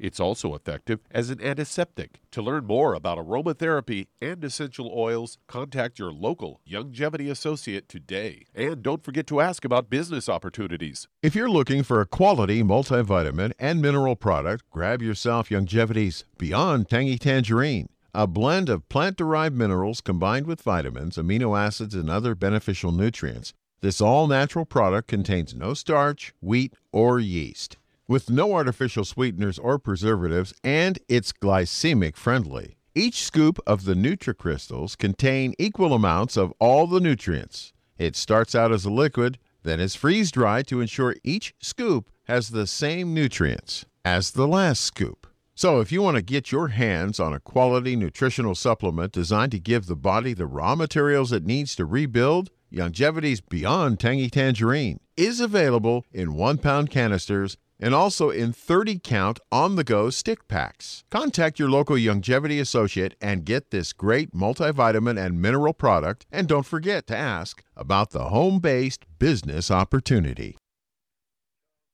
It's 0.00 0.18
also 0.18 0.54
effective 0.54 1.00
as 1.10 1.28
an 1.28 1.42
antiseptic. 1.42 2.20
To 2.30 2.40
learn 2.40 2.64
more 2.64 2.94
about 2.94 3.18
aromatherapy 3.18 4.06
and 4.22 4.42
essential 4.42 4.90
oils, 4.96 5.36
contact 5.46 5.98
your 5.98 6.10
local 6.10 6.62
Youngevity 6.68 7.30
associate 7.30 7.86
today. 7.86 8.46
And 8.54 8.82
don't 8.82 9.04
forget 9.04 9.26
to 9.26 9.42
ask 9.42 9.62
about 9.62 9.90
business 9.90 10.26
opportunities. 10.26 11.06
If 11.22 11.34
you're 11.34 11.50
looking 11.50 11.82
for 11.82 12.00
a 12.00 12.06
quality 12.06 12.62
multivitamin 12.62 13.52
and 13.58 13.82
mineral 13.82 14.16
product, 14.16 14.64
grab 14.70 15.02
yourself 15.02 15.50
Youngevity's 15.50 16.24
Beyond 16.38 16.88
Tangy 16.88 17.18
Tangerine. 17.18 17.90
A 18.14 18.26
blend 18.26 18.70
of 18.70 18.88
plant 18.88 19.18
derived 19.18 19.54
minerals 19.54 20.00
combined 20.00 20.46
with 20.46 20.62
vitamins, 20.62 21.16
amino 21.16 21.58
acids, 21.58 21.94
and 21.94 22.08
other 22.08 22.34
beneficial 22.34 22.90
nutrients. 22.90 23.52
This 23.82 24.00
all 24.00 24.26
natural 24.26 24.64
product 24.64 25.08
contains 25.08 25.54
no 25.54 25.74
starch, 25.74 26.32
wheat, 26.40 26.74
or 26.90 27.20
yeast 27.20 27.76
with 28.10 28.28
no 28.28 28.54
artificial 28.54 29.04
sweeteners 29.04 29.56
or 29.56 29.78
preservatives, 29.78 30.52
and 30.64 30.98
it's 31.08 31.32
glycemic 31.32 32.16
friendly. 32.16 32.76
Each 32.92 33.22
scoop 33.22 33.60
of 33.68 33.84
the 33.84 33.94
NutriCrystals 33.94 34.98
contain 34.98 35.54
equal 35.60 35.94
amounts 35.94 36.36
of 36.36 36.52
all 36.58 36.88
the 36.88 36.98
nutrients. 36.98 37.72
It 37.98 38.16
starts 38.16 38.52
out 38.52 38.72
as 38.72 38.84
a 38.84 38.90
liquid, 38.90 39.38
then 39.62 39.78
is 39.78 39.94
freeze 39.94 40.32
dried 40.32 40.66
to 40.66 40.80
ensure 40.80 41.14
each 41.22 41.54
scoop 41.60 42.10
has 42.24 42.48
the 42.48 42.66
same 42.66 43.14
nutrients 43.14 43.86
as 44.04 44.32
the 44.32 44.48
last 44.48 44.80
scoop. 44.80 45.28
So, 45.54 45.78
if 45.78 45.92
you 45.92 46.02
want 46.02 46.16
to 46.16 46.22
get 46.22 46.50
your 46.50 46.68
hands 46.68 47.20
on 47.20 47.32
a 47.32 47.38
quality 47.38 47.94
nutritional 47.94 48.56
supplement 48.56 49.12
designed 49.12 49.52
to 49.52 49.60
give 49.60 49.86
the 49.86 49.94
body 49.94 50.34
the 50.34 50.46
raw 50.46 50.74
materials 50.74 51.30
it 51.30 51.46
needs 51.46 51.76
to 51.76 51.84
rebuild, 51.84 52.50
Youngevity's 52.72 53.40
Beyond 53.40 54.00
Tangy 54.00 54.30
Tangerine 54.30 54.98
is 55.16 55.38
available 55.38 56.04
in 56.12 56.34
one 56.34 56.58
pound 56.58 56.90
canisters 56.90 57.56
and 57.80 57.94
also 57.94 58.30
in 58.30 58.52
30 58.52 59.00
count 59.02 59.40
on 59.50 59.76
the 59.76 59.84
go 59.84 60.10
stick 60.10 60.46
packs. 60.46 61.04
Contact 61.10 61.58
your 61.58 61.70
local 61.70 61.96
Youngevity 61.96 62.60
associate 62.60 63.16
and 63.20 63.44
get 63.44 63.70
this 63.70 63.92
great 63.92 64.32
multivitamin 64.34 65.18
and 65.18 65.40
mineral 65.40 65.72
product. 65.72 66.26
And 66.30 66.46
don't 66.46 66.66
forget 66.66 67.06
to 67.08 67.16
ask 67.16 67.64
about 67.76 68.10
the 68.10 68.28
home 68.28 68.60
based 68.60 69.06
business 69.18 69.70
opportunity. 69.70 70.56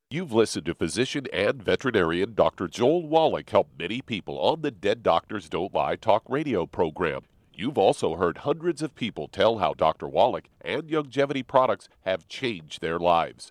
You've 0.08 0.32
listened 0.32 0.66
to 0.66 0.74
physician 0.74 1.26
and 1.32 1.60
veterinarian 1.60 2.34
Dr. 2.34 2.68
Joel 2.68 3.08
Wallach 3.08 3.50
help 3.50 3.70
many 3.76 4.00
people 4.00 4.38
on 4.38 4.62
the 4.62 4.70
Dead 4.70 5.02
Doctors 5.02 5.48
Don't 5.48 5.74
Lie 5.74 5.96
talk 5.96 6.22
radio 6.28 6.64
program. 6.64 7.22
You've 7.52 7.76
also 7.76 8.14
heard 8.14 8.38
hundreds 8.38 8.82
of 8.82 8.94
people 8.94 9.26
tell 9.26 9.58
how 9.58 9.74
Dr. 9.74 10.06
Wallach 10.06 10.44
and 10.60 10.84
Youngevity 10.84 11.44
products 11.44 11.88
have 12.02 12.28
changed 12.28 12.80
their 12.80 13.00
lives. 13.00 13.50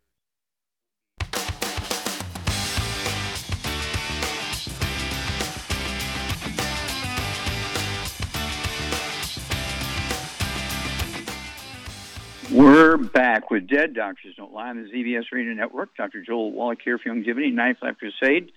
We're 12.51 12.97
back 12.97 13.49
with 13.49 13.69
Dead 13.69 13.93
Doctors 13.93 14.35
Don't 14.35 14.51
Lie 14.51 14.71
on 14.71 14.83
the 14.83 14.89
ZBS 14.89 15.23
Radio 15.31 15.53
Network. 15.53 15.95
Dr. 15.95 16.21
Joel 16.21 16.51
Wallach 16.51 16.79
here 16.83 16.97
for 16.97 17.07
Youngevity, 17.07 17.53
Knife 17.53 17.77
Life 17.81 17.95
Crusade. 17.97 18.51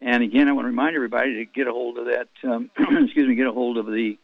And 0.00 0.24
again, 0.24 0.48
I 0.48 0.52
want 0.52 0.64
to 0.64 0.70
remind 0.70 0.96
everybody 0.96 1.34
to 1.34 1.44
get 1.44 1.68
a 1.68 1.70
hold 1.70 1.96
of 1.96 2.06
that, 2.06 2.28
um, 2.42 2.70
excuse 2.76 3.28
me, 3.28 3.36
get 3.36 3.46
a 3.46 3.52
hold 3.52 3.78
of 3.78 3.86
the, 3.86 4.18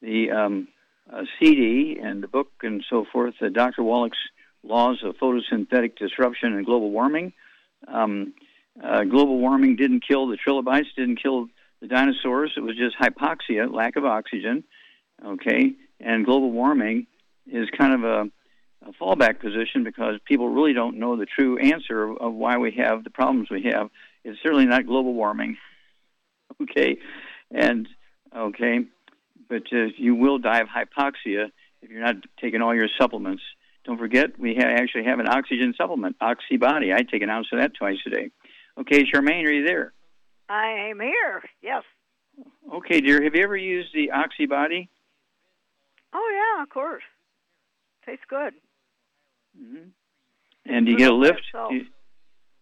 the 0.00 0.30
um, 0.30 0.68
uh, 1.12 1.22
CD 1.40 1.98
and 2.00 2.22
the 2.22 2.28
book 2.28 2.52
and 2.62 2.84
so 2.88 3.04
forth, 3.12 3.34
uh, 3.42 3.48
Dr. 3.48 3.82
Wallach's 3.82 4.16
Laws 4.62 5.02
of 5.02 5.16
Photosynthetic 5.16 5.96
Disruption 5.96 6.52
and 6.52 6.64
Global 6.64 6.92
Warming. 6.92 7.32
Um, 7.88 8.32
uh, 8.80 9.02
global 9.02 9.38
warming 9.40 9.74
didn't 9.74 10.06
kill 10.06 10.28
the 10.28 10.36
trilobites, 10.36 10.86
didn't 10.94 11.20
kill 11.20 11.48
the 11.80 11.88
dinosaurs. 11.88 12.52
It 12.56 12.60
was 12.60 12.76
just 12.76 12.96
hypoxia, 12.96 13.72
lack 13.72 13.96
of 13.96 14.04
oxygen. 14.04 14.62
Okay, 15.24 15.72
and 15.98 16.24
global 16.24 16.52
warming 16.52 17.08
is 17.48 17.68
kind 17.76 17.92
of 17.92 18.04
a 18.04 18.30
a 18.86 18.92
fallback 18.92 19.40
position 19.40 19.84
because 19.84 20.20
people 20.24 20.48
really 20.48 20.72
don't 20.72 20.98
know 20.98 21.16
the 21.16 21.26
true 21.26 21.58
answer 21.58 22.12
of, 22.16 22.32
why 22.32 22.56
we 22.58 22.72
have 22.78 23.04
the 23.04 23.10
problems 23.10 23.48
we 23.50 23.64
have. 23.72 23.90
It's 24.24 24.38
certainly 24.42 24.66
not 24.66 24.86
global 24.86 25.14
warming. 25.14 25.56
Okay, 26.62 26.96
and 27.52 27.86
okay, 28.36 28.80
but 29.48 29.62
uh, 29.72 29.84
you 29.96 30.14
will 30.16 30.38
die 30.38 30.58
of 30.60 30.66
hypoxia 30.66 31.52
if 31.82 31.90
you're 31.90 32.00
not 32.00 32.16
taking 32.40 32.62
all 32.62 32.74
your 32.74 32.88
supplements. 33.00 33.42
Don't 33.84 33.98
forget, 33.98 34.38
we 34.40 34.56
ha- 34.56 34.66
actually 34.66 35.04
have 35.04 35.20
an 35.20 35.28
oxygen 35.28 35.72
supplement, 35.76 36.16
Oxybody. 36.20 36.92
I 36.92 37.02
take 37.02 37.22
an 37.22 37.30
ounce 37.30 37.48
of 37.52 37.60
that 37.60 37.74
twice 37.74 37.98
a 38.06 38.10
day. 38.10 38.30
Okay, 38.80 39.04
Charmaine, 39.04 39.44
are 39.44 39.52
you 39.52 39.64
there? 39.64 39.92
I 40.48 40.88
am 40.90 40.98
here. 41.00 41.42
Yes. 41.62 41.84
Okay, 42.72 43.00
dear. 43.00 43.22
Have 43.22 43.34
you 43.34 43.44
ever 43.44 43.56
used 43.56 43.90
the 43.94 44.10
Oxybody? 44.12 44.88
Oh 46.12 46.30
yeah, 46.56 46.62
of 46.62 46.70
course. 46.70 47.04
tastes 48.04 48.24
good. 48.28 48.54
Hmm 49.58 49.88
And 50.66 50.86
do 50.86 50.92
you 50.92 50.98
get 50.98 51.10
a 51.10 51.14
lift? 51.14 51.42
Do 51.52 51.74
you, 51.74 51.86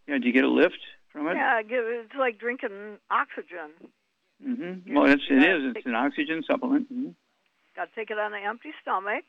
yeah, 0.09 0.19
do 0.19 0.27
you 0.27 0.33
get 0.33 0.45
a 0.45 0.49
lift 0.49 0.79
from 1.13 1.29
it? 1.29 1.35
Yeah, 1.35 1.61
it's 1.65 2.15
like 2.19 2.39
drinking 2.39 2.99
oxygen. 3.11 3.71
hmm 4.43 4.95
Well, 4.95 5.11
it's, 5.11 5.23
it 5.31 5.43
is. 5.43 5.75
It's 5.77 5.87
an 5.87 5.95
oxygen 5.95 6.43
supplement. 6.47 6.89
hmm 6.89 7.11
Got 7.75 7.91
to 7.91 7.95
take 7.95 8.11
it 8.11 8.19
on 8.19 8.33
an 8.33 8.43
empty 8.43 8.71
stomach 8.83 9.25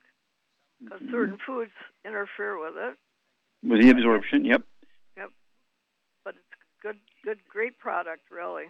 because 0.84 1.00
Mm-hmm. 1.02 1.12
certain 1.12 1.38
foods 1.46 1.72
interfere 2.06 2.58
with 2.60 2.76
it. 2.78 2.96
With 3.68 3.82
the 3.82 3.90
absorption, 3.90 4.46
yep. 4.46 4.62
yep. 5.18 5.32
But 6.24 6.36
it's 6.36 6.46
good, 6.82 6.98
good, 7.26 7.40
great 7.50 7.78
product, 7.80 8.32
really. 8.32 8.66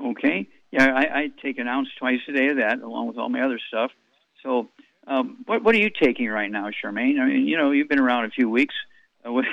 Okay. 0.00 0.48
Yeah, 0.70 0.86
I, 0.94 1.18
I 1.18 1.28
take 1.42 1.58
an 1.58 1.66
ounce 1.68 1.88
twice 1.98 2.20
a 2.28 2.32
day 2.32 2.48
of 2.48 2.56
that, 2.58 2.80
along 2.80 3.08
with 3.08 3.18
all 3.18 3.28
my 3.28 3.42
other 3.42 3.58
stuff. 3.68 3.90
So, 4.42 4.68
um, 5.08 5.38
what 5.46 5.62
what 5.64 5.74
are 5.74 5.78
you 5.78 5.90
taking 5.90 6.28
right 6.28 6.50
now, 6.50 6.68
Charmaine? 6.70 7.18
I 7.20 7.26
mean, 7.26 7.46
you 7.48 7.56
know, 7.56 7.70
you've 7.70 7.88
been 7.88 7.98
around 8.00 8.26
a 8.26 8.30
few 8.30 8.48
weeks. 8.48 8.74
Uh, 9.24 9.32
what 9.32 9.44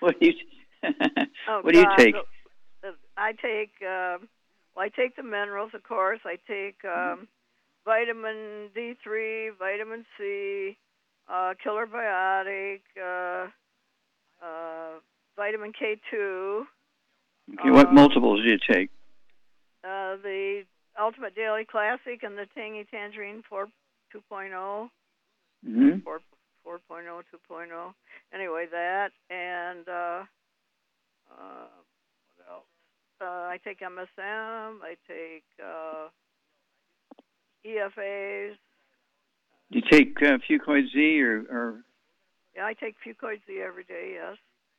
what 0.00 0.20
do 0.20 0.26
you 0.26 0.34
Oh, 1.48 1.60
what 1.62 1.72
do 1.72 1.80
you 1.80 1.86
God, 1.86 1.96
take? 1.96 2.14
I 3.16 3.32
take. 3.32 3.72
Um, 3.82 4.28
well, 4.76 4.84
I 4.86 4.88
take 4.94 5.16
the 5.16 5.22
minerals, 5.24 5.72
of 5.74 5.82
course. 5.82 6.20
I 6.24 6.36
take 6.46 6.84
um, 6.84 7.26
vitamin 7.84 8.68
D3, 8.76 9.56
vitamin 9.58 10.04
C, 10.16 10.76
uh, 11.28 11.54
killer 11.62 11.86
biotic, 11.86 12.80
uh, 12.96 13.48
uh, 14.44 15.00
vitamin 15.36 15.72
K2, 15.72 16.62
Okay, 17.58 17.70
what 17.70 17.88
uh, 17.88 17.92
multiples 17.92 18.42
do 18.42 18.50
you 18.50 18.58
take? 18.70 18.90
uh, 19.84 20.16
the 20.22 20.64
Ultimate 21.00 21.34
Daily 21.34 21.64
Classic, 21.64 22.22
and 22.22 22.36
the 22.36 22.46
Tangy 22.54 22.86
Tangerine 22.90 23.42
4 23.48 23.68
2.0. 24.14 24.88
hmm 25.64 25.98
4, 26.04 26.20
4.0, 26.66 27.22
2.0. 27.50 27.94
Anyway, 28.34 28.66
that 28.70 29.10
and 29.30 29.88
uh, 29.88 30.22
uh, 31.30 31.68
what 32.36 32.48
else? 32.50 32.64
Uh, 33.20 33.24
I 33.24 33.58
take 33.64 33.80
MSM. 33.80 34.78
I 34.82 34.96
take 35.06 35.44
uh, 35.62 36.08
EFAs. 37.66 38.54
Do 39.70 39.78
you 39.78 39.84
take 39.90 40.16
uh, 40.22 40.38
Fucoid 40.48 40.92
Z 40.92 41.20
or, 41.22 41.40
or 41.50 41.80
Yeah, 42.56 42.64
I 42.64 42.74
take 42.74 42.96
Fucoid 43.06 43.40
Z 43.46 43.60
every 43.60 43.84
day. 43.84 44.14
Yes. 44.14 44.36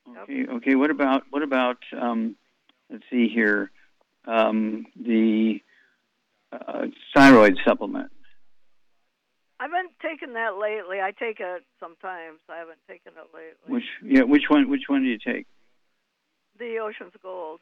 Yep. 0.07 0.23
okay? 0.23 0.45
Okay. 0.53 0.75
What 0.75 0.89
about 0.91 1.23
what 1.29 1.43
about 1.43 1.77
um, 1.99 2.35
let's 2.89 3.03
see 3.09 3.27
here, 3.27 3.71
um, 4.25 4.85
the 4.95 5.59
uh, 6.51 6.87
thyroid 7.13 7.57
supplement? 7.65 8.11
I 9.59 9.63
haven't 9.63 9.91
taken 10.01 10.33
that 10.33 10.57
lately. 10.57 11.01
I 11.01 11.11
take 11.11 11.39
it 11.39 11.63
sometimes. 11.79 12.39
I 12.49 12.57
haven't 12.57 12.79
taken 12.87 13.13
it 13.17 13.27
lately. 13.33 13.67
Which 13.67 13.83
yeah, 14.03 14.23
which 14.23 14.43
one 14.49 14.69
which 14.69 14.83
one 14.87 15.03
do 15.03 15.09
you 15.09 15.17
take? 15.17 15.47
the 16.59 16.77
Ocean's 16.79 17.13
Gold. 17.23 17.61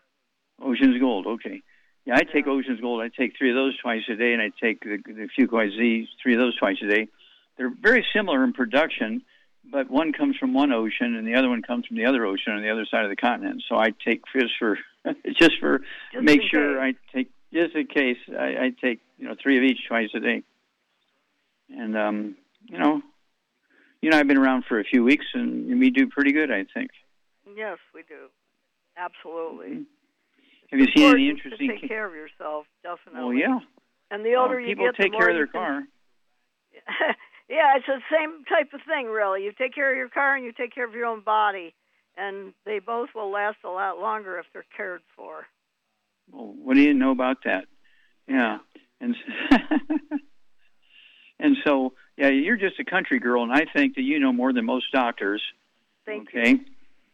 Ocean's 0.62 1.00
Gold. 1.00 1.28
Okay. 1.28 1.62
Yeah, 2.06 2.16
I 2.16 2.24
take 2.24 2.48
Ocean's 2.48 2.82
Gold. 2.82 3.02
I 3.02 3.10
take 3.10 3.38
three 3.38 3.52
of 3.52 3.56
those 3.56 3.78
twice 3.80 4.02
a 4.12 4.16
day, 4.16 4.34
and 4.34 4.42
I 4.42 4.50
take 4.62 4.82
the, 4.82 4.98
the 5.06 5.30
Fucoid 5.38 5.72
Z, 5.78 6.08
three 6.22 6.34
of 6.34 6.40
those 6.40 6.58
twice 6.58 6.78
a 6.84 6.88
day. 6.88 7.08
They're 7.58 7.74
very 7.82 8.06
similar 8.14 8.44
in 8.44 8.54
production, 8.54 9.22
but 9.72 9.90
one 9.90 10.14
comes 10.14 10.36
from 10.38 10.54
one 10.54 10.72
ocean, 10.72 11.16
and 11.16 11.28
the 11.28 11.36
other 11.36 11.50
one 11.50 11.62
comes 11.62 11.86
from 11.86 11.98
the 11.98 12.06
other 12.06 12.26
ocean 12.26 12.54
on 12.54 12.62
the 12.62 12.70
other 12.70 12.86
side 12.90 13.04
of 13.04 13.10
the 13.10 13.16
continent. 13.16 13.64
So 13.70 13.78
I 13.78 13.90
take 14.06 14.22
just 14.34 14.54
for 14.60 14.78
just 15.38 15.60
for 15.60 15.80
Just 16.14 16.24
make 16.24 16.42
sure 16.50 16.80
case. 16.80 16.96
I 17.14 17.16
take 17.16 17.30
just 17.54 17.76
in 17.76 17.88
case 17.88 18.18
I, 18.30 18.46
I 18.46 18.74
take 18.82 19.00
you 19.18 19.28
know 19.28 19.36
three 19.42 19.58
of 19.58 19.64
each 19.64 19.88
twice 19.88 20.10
a 20.16 20.20
day. 20.20 20.44
And 21.70 21.98
um, 21.98 22.36
you 22.66 22.78
know, 22.78 23.02
you 24.02 24.10
know 24.10 24.18
I've 24.18 24.28
been 24.28 24.38
around 24.38 24.66
for 24.68 24.80
a 24.80 24.84
few 24.84 25.04
weeks, 25.04 25.26
and 25.34 25.80
we 25.80 25.90
do 25.90 26.08
pretty 26.08 26.32
good, 26.32 26.52
I 26.52 26.66
think. 26.74 26.92
Yes, 27.56 27.78
we 27.94 28.02
do. 28.04 28.28
Absolutely. 28.98 29.86
Have 30.72 30.80
you 30.80 30.88
seen 30.96 31.12
any 31.12 31.30
interesting? 31.30 31.70
To 31.70 31.80
take 31.80 31.88
care 31.88 32.06
of 32.06 32.14
yourself, 32.14 32.66
definitely. 32.84 33.22
Oh 33.22 33.32
yeah. 33.32 33.60
And 34.12 34.26
the 34.26 34.36
older 34.36 34.56
Well, 34.56 34.62
you 34.62 34.68
people 34.68 34.86
get, 34.86 34.96
take 34.96 35.12
the 35.12 35.18
care 35.18 35.30
of 35.30 35.36
their 35.36 35.48
car. 35.48 35.84
yeah, 37.50 37.76
it's 37.76 37.86
the 37.86 38.00
same 38.12 38.44
type 38.46 38.74
of 38.74 38.82
thing, 38.88 39.08
really. 39.08 39.44
You 39.44 39.52
take 39.58 39.74
care 39.74 39.92
of 39.92 39.98
your 39.98 40.10
car 40.10 40.36
and 40.36 40.46
you 40.46 40.52
take 40.52 40.74
care 40.74 40.86
of 40.86 40.94
your 40.94 41.06
own 41.06 41.22
body, 41.22 41.74
and 42.16 42.54
they 42.66 42.80
both 42.80 43.10
will 43.16 43.32
last 43.32 43.58
a 43.64 43.70
lot 43.70 44.00
longer 44.00 44.38
if 44.40 44.46
they're 44.54 44.66
cared 44.76 45.02
for. 45.16 45.46
Well, 46.32 46.54
what 46.62 46.76
do 46.76 46.82
you 46.82 46.94
know 46.94 47.12
about 47.12 47.44
that? 47.46 47.66
Yeah, 48.28 48.58
and 49.00 49.16
and 51.40 51.58
so 51.64 51.94
yeah, 52.18 52.30
you're 52.30 52.58
just 52.58 52.80
a 52.80 52.84
country 52.84 53.20
girl, 53.20 53.44
and 53.44 53.52
I 53.52 53.66
think 53.66 53.96
that 53.96 54.02
you 54.02 54.20
know 54.20 54.34
more 54.34 54.54
than 54.54 54.66
most 54.66 54.92
doctors. 54.92 55.42
Thank 56.06 56.30
okay. 56.30 56.52
you. 56.52 56.60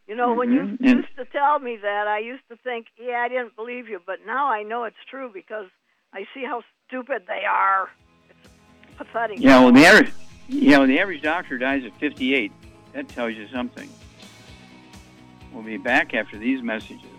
You 0.07 0.15
know, 0.15 0.33
when 0.33 0.51
you 0.51 0.59
Mhm. 0.61 0.77
And- 0.81 0.97
used 0.99 1.15
to 1.15 1.25
tell 1.25 1.59
me 1.59 1.77
that, 1.77 2.07
I 2.07 2.19
used 2.19 2.47
to 2.49 2.57
think, 2.57 2.87
yeah, 2.97 3.21
I 3.21 3.29
didn't 3.29 3.55
believe 3.55 3.87
you, 3.87 4.01
but 4.05 4.25
now 4.25 4.47
I 4.47 4.63
know 4.63 4.83
it's 4.83 5.03
true 5.09 5.31
because 5.33 5.67
I 6.13 6.25
see 6.33 6.43
how 6.43 6.61
stupid 6.87 7.23
they 7.25 7.45
are. 7.45 7.89
It's 8.29 8.95
pathetic. 8.97 9.39
Yeah, 9.39 9.59
well, 9.61 9.71
the 9.71 9.85
average 9.85 10.11
yeah, 10.49 10.79
well, 10.79 10.87
the 10.87 10.99
average 10.99 11.21
doctor 11.21 11.57
dies 11.57 11.83
at 11.85 11.97
58. 11.99 12.51
That 12.93 13.07
tells 13.07 13.33
you 13.35 13.47
something. 13.47 13.89
We'll 15.51 15.63
be 15.63 15.77
back 15.77 16.13
after 16.13 16.37
these 16.37 16.61
messages. 16.61 17.12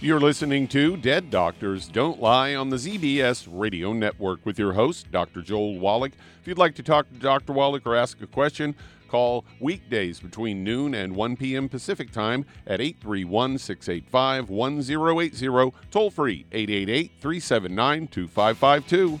You're 0.00 0.20
listening 0.20 0.68
to 0.68 0.96
Dead 0.96 1.28
Doctors 1.28 1.88
Don't 1.88 2.22
Lie 2.22 2.54
on 2.54 2.70
the 2.70 2.76
ZBS 2.76 3.48
Radio 3.50 3.92
Network 3.92 4.46
with 4.46 4.56
your 4.56 4.74
host, 4.74 5.10
Dr. 5.10 5.42
Joel 5.42 5.80
Wallach. 5.80 6.12
If 6.40 6.46
you'd 6.46 6.56
like 6.56 6.76
to 6.76 6.84
talk 6.84 7.08
to 7.08 7.18
Dr. 7.18 7.52
Wallach 7.52 7.84
or 7.84 7.96
ask 7.96 8.22
a 8.22 8.28
question, 8.28 8.76
call 9.08 9.44
weekdays 9.58 10.20
between 10.20 10.62
noon 10.62 10.94
and 10.94 11.16
1 11.16 11.36
p.m. 11.36 11.68
Pacific 11.68 12.12
Time 12.12 12.46
at 12.68 12.80
831 12.80 13.58
685 13.58 14.48
1080, 14.48 15.72
toll 15.90 16.10
free 16.12 16.46
888 16.52 17.10
379 17.20 18.06
2552. 18.06 19.20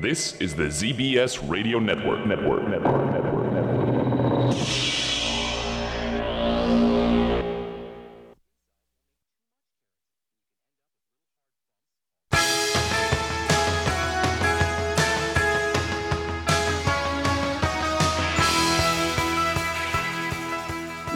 This 0.00 0.40
is 0.40 0.54
the 0.54 0.64
ZBS 0.64 1.48
Radio 1.48 1.78
Network. 1.78 2.26
Network. 2.26 2.68
Network. 2.68 3.12
Network. 3.12 3.52
Network. 3.52 3.82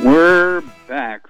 We're 0.05 0.63
back 0.87 1.23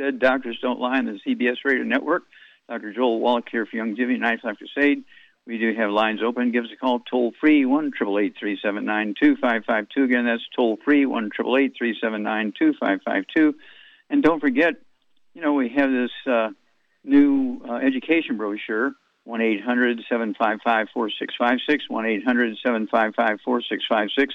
Dead 0.00 0.18
Doctors 0.18 0.58
Don't 0.62 0.80
Lie 0.80 0.98
on 0.98 1.04
the 1.04 1.20
ZBS 1.26 1.58
Radio 1.64 1.84
Network. 1.84 2.22
Dr. 2.68 2.92
Joel 2.92 3.20
Wallach 3.20 3.48
here 3.50 3.66
for 3.66 3.76
Youngevity 3.76 4.18
Knife 4.18 4.40
Life 4.44 4.56
Crusade. 4.56 5.04
We 5.46 5.58
do 5.58 5.74
have 5.74 5.90
lines 5.90 6.20
open. 6.24 6.52
Give 6.52 6.64
us 6.64 6.70
a 6.72 6.76
call 6.76 7.00
toll 7.00 7.32
free 7.40 7.64
one 7.64 7.90
triple 7.96 8.18
eight 8.18 8.34
three 8.38 8.58
seven 8.62 8.84
nine 8.84 9.14
two 9.20 9.36
five 9.36 9.64
five 9.66 9.86
two. 9.94 10.04
Again, 10.04 10.26
that's 10.26 10.42
toll 10.54 10.78
free 10.84 11.06
one 11.06 11.30
triple 11.34 11.56
eight 11.56 11.74
three 11.76 11.96
seven 12.00 12.22
nine 12.22 12.52
two 12.56 12.74
five 12.78 13.00
five 13.04 13.24
two. 13.34 13.54
And 14.08 14.22
don't 14.22 14.40
forget, 14.40 14.74
you 15.34 15.40
know, 15.40 15.54
we 15.54 15.70
have 15.70 15.90
this 15.90 16.10
uh, 16.26 16.50
new 17.04 17.60
uh, 17.68 17.76
education 17.76 18.36
brochure 18.36 18.92
one 19.24 19.40
eight 19.40 19.62
hundred 19.62 20.00
seven 20.08 20.34
five 20.38 20.58
five 20.62 20.88
four 20.92 21.10
six 21.18 21.34
five 21.38 21.58
six 21.68 21.84
one 21.88 22.06
eight 22.06 22.24
hundred 22.24 22.56
seven 22.64 22.86
five 22.86 23.14
five 23.14 23.38
four 23.44 23.62
six 23.62 23.84
five 23.88 24.08
six, 24.16 24.34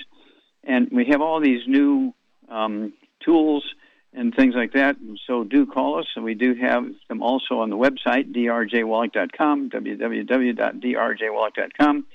and 0.64 0.90
we 0.92 1.06
have 1.12 1.22
all 1.22 1.40
these 1.40 1.62
new 1.68 2.14
um, 2.50 2.94
tools 3.24 3.64
and 4.16 4.34
things 4.34 4.56
like 4.56 4.72
that. 4.74 4.96
So 5.28 5.44
do 5.44 5.66
call 5.66 6.00
us, 6.00 6.08
and 6.16 6.24
we 6.24 6.36
do 6.36 6.56
have 6.56 6.86
them 7.10 7.22
also 7.22 7.60
on 7.60 7.70
the 7.70 7.76
website, 7.76 8.34
drjwallach.com, 8.34 9.70
www.drjwallach.com. 9.70 12.06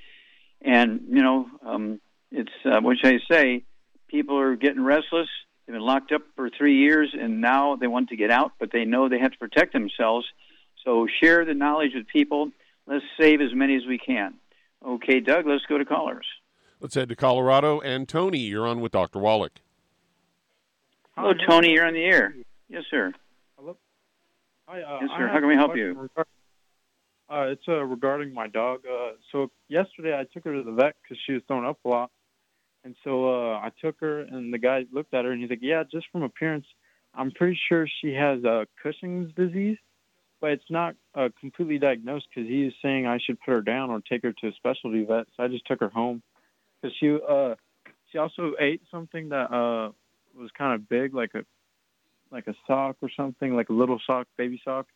And, 0.63 1.01
you 1.09 1.23
know, 1.23 1.49
um, 1.65 2.01
it's, 2.31 2.53
uh, 2.65 2.81
what 2.81 2.99
should 2.99 3.15
I 3.15 3.21
say, 3.31 3.65
people 4.09 4.39
are 4.39 4.57
getting 4.57 4.83
restless. 4.83 5.29
They've 5.67 5.75
been 5.75 5.83
locked 5.83 6.13
up 6.13 6.23
for 6.37 6.51
three 6.51 6.79
years, 6.79 7.15
and 7.19 7.41
now 7.41 7.77
they 7.77 7.87
want 7.87 8.09
to 8.09 8.17
get 8.17 8.31
out, 8.31 8.53
but 8.59 8.73
they 8.73 8.85
know 8.85 9.09
they 9.09 9.19
have 9.19 9.33
to 9.33 9.39
protect 9.39 9.73
themselves. 9.73 10.27
So 10.85 11.07
share 11.23 11.45
the 11.45 11.55
knowledge 11.55 11.93
with 11.95 12.09
people. 12.09 12.51
Let's 12.87 13.05
save 13.21 13.43
as 13.43 13.55
many 13.55 13.77
as 13.77 13.85
we 13.87 13.99
can. 13.99 14.35
Okay, 14.85 15.21
Doug, 15.21 15.47
let's 15.47 15.67
go 15.67 15.77
to 15.77 15.85
callers. 15.85 16.27
Let's 16.81 16.95
head 16.95 17.11
to 17.11 17.17
Colorado. 17.17 17.81
And 17.81 18.09
Tony, 18.09 18.39
you're 18.39 18.67
on 18.67 18.81
with 18.81 18.93
Dr. 18.93 19.19
Wallach. 19.19 19.61
Hello, 21.17 21.33
Tony. 21.47 21.73
You're 21.73 21.87
on 21.87 21.95
the 21.95 22.05
air. 22.05 22.35
Yes, 22.69 22.85
sir. 22.91 23.13
Hello. 23.59 23.77
Hi. 24.67 24.83
Uh, 24.83 24.99
yes, 25.03 25.11
sir. 25.17 25.29
How 25.29 25.39
can 25.39 25.49
we 25.49 25.55
help 25.55 25.77
you? 25.77 25.89
Regard- 25.89 26.27
uh, 27.29 27.47
it's 27.53 27.63
uh, 27.69 27.85
regarding 27.85 28.35
my 28.35 28.49
dog. 28.49 28.81
Uh, 28.85 29.13
so 29.31 29.51
yesterday 29.69 30.19
I 30.19 30.25
took 30.33 30.45
her 30.45 30.55
to 30.55 30.63
the 30.65 30.73
vet 30.73 30.97
because 31.03 31.17
she 31.27 31.33
was 31.33 31.43
throwing 31.47 31.65
up 31.65 31.79
a 31.85 31.89
lot, 31.89 32.11
and 32.85 32.97
so 33.05 33.29
uh, 33.29 33.59
I 33.59 33.71
took 33.81 34.01
her, 34.01 34.21
and 34.21 34.53
the 34.53 34.59
guy 34.59 34.85
looked 34.93 35.15
at 35.15 35.25
her, 35.25 35.31
and 35.31 35.41
he's 35.41 35.51
like, 35.51 35.61
"Yeah, 35.63 35.85
just 35.91 36.07
from 36.11 36.23
appearance, 36.23 36.67
I'm 37.15 37.31
pretty 37.31 37.59
sure 37.69 37.87
she 38.01 38.15
has 38.15 38.45
uh, 38.45 38.65
Cushing's 38.83 39.33
disease, 39.35 39.79
but 40.41 40.51
it's 40.51 40.71
not 40.71 40.97
uh, 41.15 41.29
completely 41.39 41.79
diagnosed 41.79 42.27
because 42.35 42.49
he 42.49 42.65
is 42.67 42.75
saying 42.83 43.07
I 43.07 43.19
should 43.25 43.39
put 43.41 43.53
her 43.53 43.63
down 43.63 43.91
or 43.91 44.01
take 44.01 44.23
her 44.25 44.33
to 44.33 44.49
a 44.49 44.53
specialty 44.53 45.05
vet. 45.05 45.27
So 45.37 45.45
I 45.45 45.49
just 45.49 45.67
took 45.67 45.79
her 45.81 45.89
home 45.89 46.23
because 46.83 46.97
she 46.99 47.17
uh, 47.29 47.55
she 48.11 48.19
also 48.19 48.55
ate 48.59 48.83
something 48.91 49.29
that 49.29 49.53
uh, 49.53 49.93
was 50.41 50.51
kind 50.57 50.75
of 50.75 50.89
big, 50.89 51.15
like 51.15 51.35
a 51.35 51.45
like 52.33 52.47
a 52.47 52.55
sock 52.67 52.97
or 53.03 53.11
something, 53.17 53.55
like 53.57 53.71
a 53.71 53.73
little 53.73 54.01
sock, 54.07 54.27
baby 54.37 54.61
sock. 54.65 54.87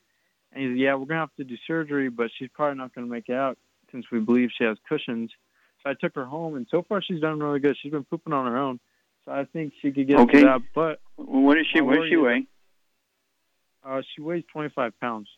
And 0.53 0.63
he 0.63 0.71
said, 0.71 0.79
"Yeah, 0.79 0.95
we're 0.95 1.07
gonna 1.07 1.21
have 1.21 1.35
to 1.37 1.45
do 1.45 1.57
surgery, 1.67 2.09
but 2.09 2.31
she's 2.37 2.49
probably 2.53 2.79
not 2.79 2.95
gonna 2.95 3.07
make 3.07 3.29
it 3.29 3.35
out 3.35 3.59
since 3.91 4.07
we 4.11 4.21
believe 4.21 4.51
she 4.57 4.65
has 4.65 4.79
Cushing's." 4.89 5.31
So 5.83 5.91
I 5.91 5.95
took 5.95 6.15
her 6.15 6.25
home, 6.25 6.55
and 6.55 6.67
so 6.71 6.83
far 6.83 7.03
she's 7.03 7.21
done 7.21 7.41
really 7.41 7.61
good. 7.61 7.77
She's 7.81 7.93
been 7.93 8.05
pooping 8.05 8.33
on 8.33 8.47
her 8.51 8.57
own, 8.57 8.81
so 9.25 9.33
I 9.33 9.45
think 9.45 9.75
she 9.83 9.93
could 9.93 10.07
get 10.07 10.19
Okay. 10.21 10.41
through 10.41 10.49
that. 10.49 10.63
But 10.75 11.01
What 11.17 11.59
is 11.59 11.67
she? 11.67 11.81
What 11.81 11.97
does 11.97 12.09
she 12.09 12.17
weigh? 12.17 12.47
uh, 13.85 14.01
she 14.15 14.23
weighs 14.23 14.45
25 14.51 14.99
pounds. 14.99 15.29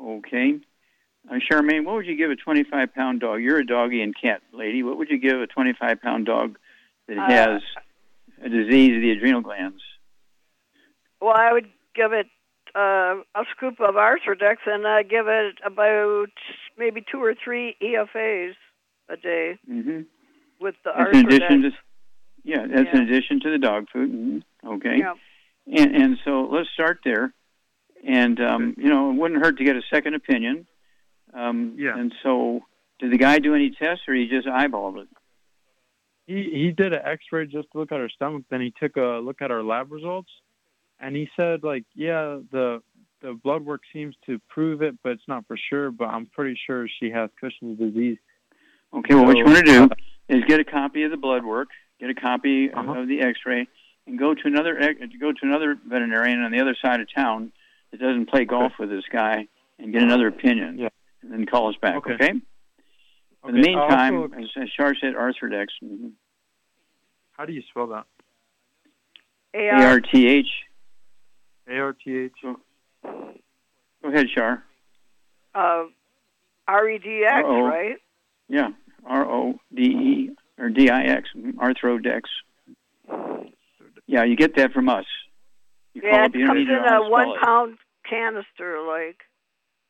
Okay. 0.00 0.60
Uh, 1.28 1.34
Charmaine, 1.50 1.84
what 1.84 1.96
would 1.96 2.06
you 2.06 2.16
give 2.16 2.30
a 2.30 2.36
25 2.36 2.94
pound 2.94 3.20
dog? 3.20 3.42
You're 3.42 3.58
a 3.58 3.66
doggy 3.66 4.00
and 4.00 4.14
cat 4.14 4.42
lady. 4.52 4.82
What 4.82 4.96
would 4.98 5.10
you 5.10 5.18
give 5.18 5.40
a 5.40 5.46
25 5.46 6.00
pound 6.00 6.26
dog 6.26 6.58
that 7.08 7.18
Uh, 7.18 7.28
has 7.28 7.62
a 8.42 8.48
disease 8.48 8.96
of 8.96 9.02
the 9.02 9.10
adrenal 9.10 9.40
glands? 9.40 9.82
Well, 11.20 11.34
I 11.36 11.52
would 11.52 11.68
give 11.94 12.12
it 12.12 12.26
uh, 12.74 13.16
a 13.34 13.44
scoop 13.56 13.80
of 13.80 13.94
Arthrodex, 13.94 14.56
and 14.66 14.86
I'd 14.86 15.08
give 15.08 15.26
it 15.28 15.56
about 15.64 16.28
maybe 16.76 17.02
two 17.10 17.22
or 17.22 17.34
three 17.34 17.76
EFAs 17.82 18.52
a 19.08 19.16
day 19.16 19.58
hmm 19.66 20.00
with 20.60 20.74
the 20.84 20.90
That's 20.96 21.18
in 21.18 21.26
addition 21.26 21.62
Arthrodex. 21.62 21.70
to, 21.70 21.76
yeah, 22.44 22.66
that's 22.66 22.88
in 22.94 23.02
addition 23.02 23.40
to 23.40 23.50
the 23.50 23.58
dog 23.58 23.86
food. 23.92 24.10
hmm 24.10 24.38
Okay. 24.66 24.98
Yeah. 24.98 25.14
And, 25.66 25.94
and 25.96 26.18
so 26.24 26.48
let's 26.50 26.68
start 26.74 27.00
there. 27.04 27.32
And, 28.06 28.40
um, 28.40 28.74
you 28.78 28.88
know, 28.88 29.10
it 29.10 29.14
wouldn't 29.14 29.44
hurt 29.44 29.58
to 29.58 29.64
get 29.64 29.76
a 29.76 29.82
second 29.92 30.14
opinion. 30.14 30.66
Um, 31.34 31.74
Yeah. 31.78 31.98
And 31.98 32.14
so, 32.22 32.60
did 33.00 33.12
the 33.12 33.18
guy 33.18 33.38
do 33.38 33.54
any 33.54 33.70
tests 33.70 34.04
or 34.08 34.14
he 34.14 34.28
just 34.28 34.46
eyeballed 34.46 35.02
it? 35.02 35.08
He 36.26 36.50
he 36.52 36.72
did 36.72 36.92
an 36.92 37.00
X-ray 37.04 37.46
just 37.46 37.68
to 37.72 37.78
look 37.78 37.92
at 37.92 37.98
her 38.00 38.08
stomach. 38.08 38.44
Then 38.50 38.60
he 38.60 38.72
took 38.80 38.96
a 38.96 39.20
look 39.22 39.40
at 39.42 39.50
her 39.50 39.62
lab 39.62 39.92
results, 39.92 40.30
and 41.00 41.14
he 41.14 41.28
said 41.36 41.62
like, 41.62 41.84
yeah, 41.94 42.38
the 42.50 42.82
the 43.22 43.32
blood 43.32 43.64
work 43.64 43.82
seems 43.92 44.14
to 44.26 44.38
prove 44.48 44.82
it, 44.82 44.96
but 45.02 45.12
it's 45.12 45.28
not 45.28 45.46
for 45.46 45.56
sure. 45.56 45.90
But 45.90 46.06
I'm 46.06 46.26
pretty 46.26 46.58
sure 46.66 46.86
she 47.00 47.10
has 47.10 47.30
Cushing's 47.40 47.78
disease. 47.78 48.18
Okay, 48.92 49.14
well, 49.14 49.24
what 49.26 49.36
you 49.36 49.44
want 49.44 49.58
to 49.58 49.64
do 49.64 49.84
uh, 49.84 49.88
is 50.28 50.44
get 50.44 50.60
a 50.60 50.64
copy 50.64 51.02
of 51.04 51.10
the 51.10 51.16
blood 51.16 51.44
work, 51.44 51.68
get 52.00 52.10
a 52.10 52.14
copy 52.14 52.70
of- 52.70 52.78
Uh-huh. 52.78 53.00
of 53.00 53.08
the 53.08 53.20
X-ray, 53.20 53.66
and 54.06 54.18
go 54.18 54.34
to 54.34 54.42
another 54.44 54.78
ex- 54.78 55.00
go 55.20 55.32
to 55.32 55.38
another 55.42 55.76
veterinarian 55.86 56.40
on 56.42 56.50
the 56.52 56.60
other 56.60 56.74
side 56.80 57.00
of 57.00 57.12
town 57.12 57.52
that 57.90 58.00
doesn't 58.00 58.26
play 58.26 58.44
golf 58.44 58.72
with 58.78 58.88
this 58.90 59.04
guy, 59.10 59.48
and 59.78 59.92
get 59.92 60.02
another 60.02 60.28
opinion. 60.28 60.78
Yeah. 60.78 60.88
And 61.22 61.32
then 61.32 61.46
call 61.46 61.68
us 61.68 61.76
back. 61.80 61.96
Okay. 61.96 62.12
Okay. 62.14 62.32
In 63.48 63.54
the 63.54 63.60
meantime, 63.62 64.16
also- 64.16 64.34
as, 64.38 64.48
as 64.62 64.68
Shar 64.70 64.94
said, 64.94 65.14
Arthrodex. 65.14 65.66
mhm. 65.82 66.12
How 67.32 67.44
do 67.44 67.52
you 67.52 67.62
spell 67.70 67.88
that? 67.88 68.04
A 69.54 69.68
R 69.70 70.00
T 70.00 70.26
H. 70.26 70.48
A 71.68 71.78
R 71.78 71.92
T 71.92 72.16
H. 72.16 72.32
Go 72.42 72.58
ahead, 74.04 74.26
Shar. 74.30 74.62
Uh, 75.54 75.84
REDX, 76.68 77.68
right? 77.68 77.96
Yeah, 78.48 78.68
R 79.04 79.24
O 79.30 79.58
D 79.74 79.82
E 79.82 80.30
or 80.58 80.68
D 80.70 80.90
I 80.90 81.04
X, 81.04 81.30
mhm, 81.36 81.54
Arthrodex. 81.54 82.22
Yeah, 84.06 84.24
you 84.24 84.36
get 84.36 84.54
that 84.56 84.72
from 84.72 84.88
us. 84.88 85.04
You 85.94 86.02
call 86.02 86.10
Yeah, 86.10 86.24
up, 86.26 86.34
it 86.34 86.38
you 86.38 86.46
comes 86.46 86.60
in 86.60 86.66
to 86.66 86.72
know 86.74 86.82
how 86.88 87.02
a 87.02 87.04
to 87.06 87.10
one 87.10 87.22
spell 87.24 87.34
it. 87.34 87.40
pound 87.42 87.78
canister, 88.08 88.80
like 88.82 89.20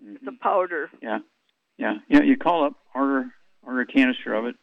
it's 0.04 0.18
Mm-hmm. 0.22 0.28
a 0.28 0.32
powder. 0.42 0.90
Yeah, 1.02 1.18
yeah, 1.78 1.94
yeah. 2.08 2.22
You 2.22 2.36
call 2.36 2.64
up, 2.64 2.74
order, 2.94 3.30
order 3.66 3.80
a 3.80 3.86
canister 3.86 4.32
of 4.34 4.46
it. 4.46 4.56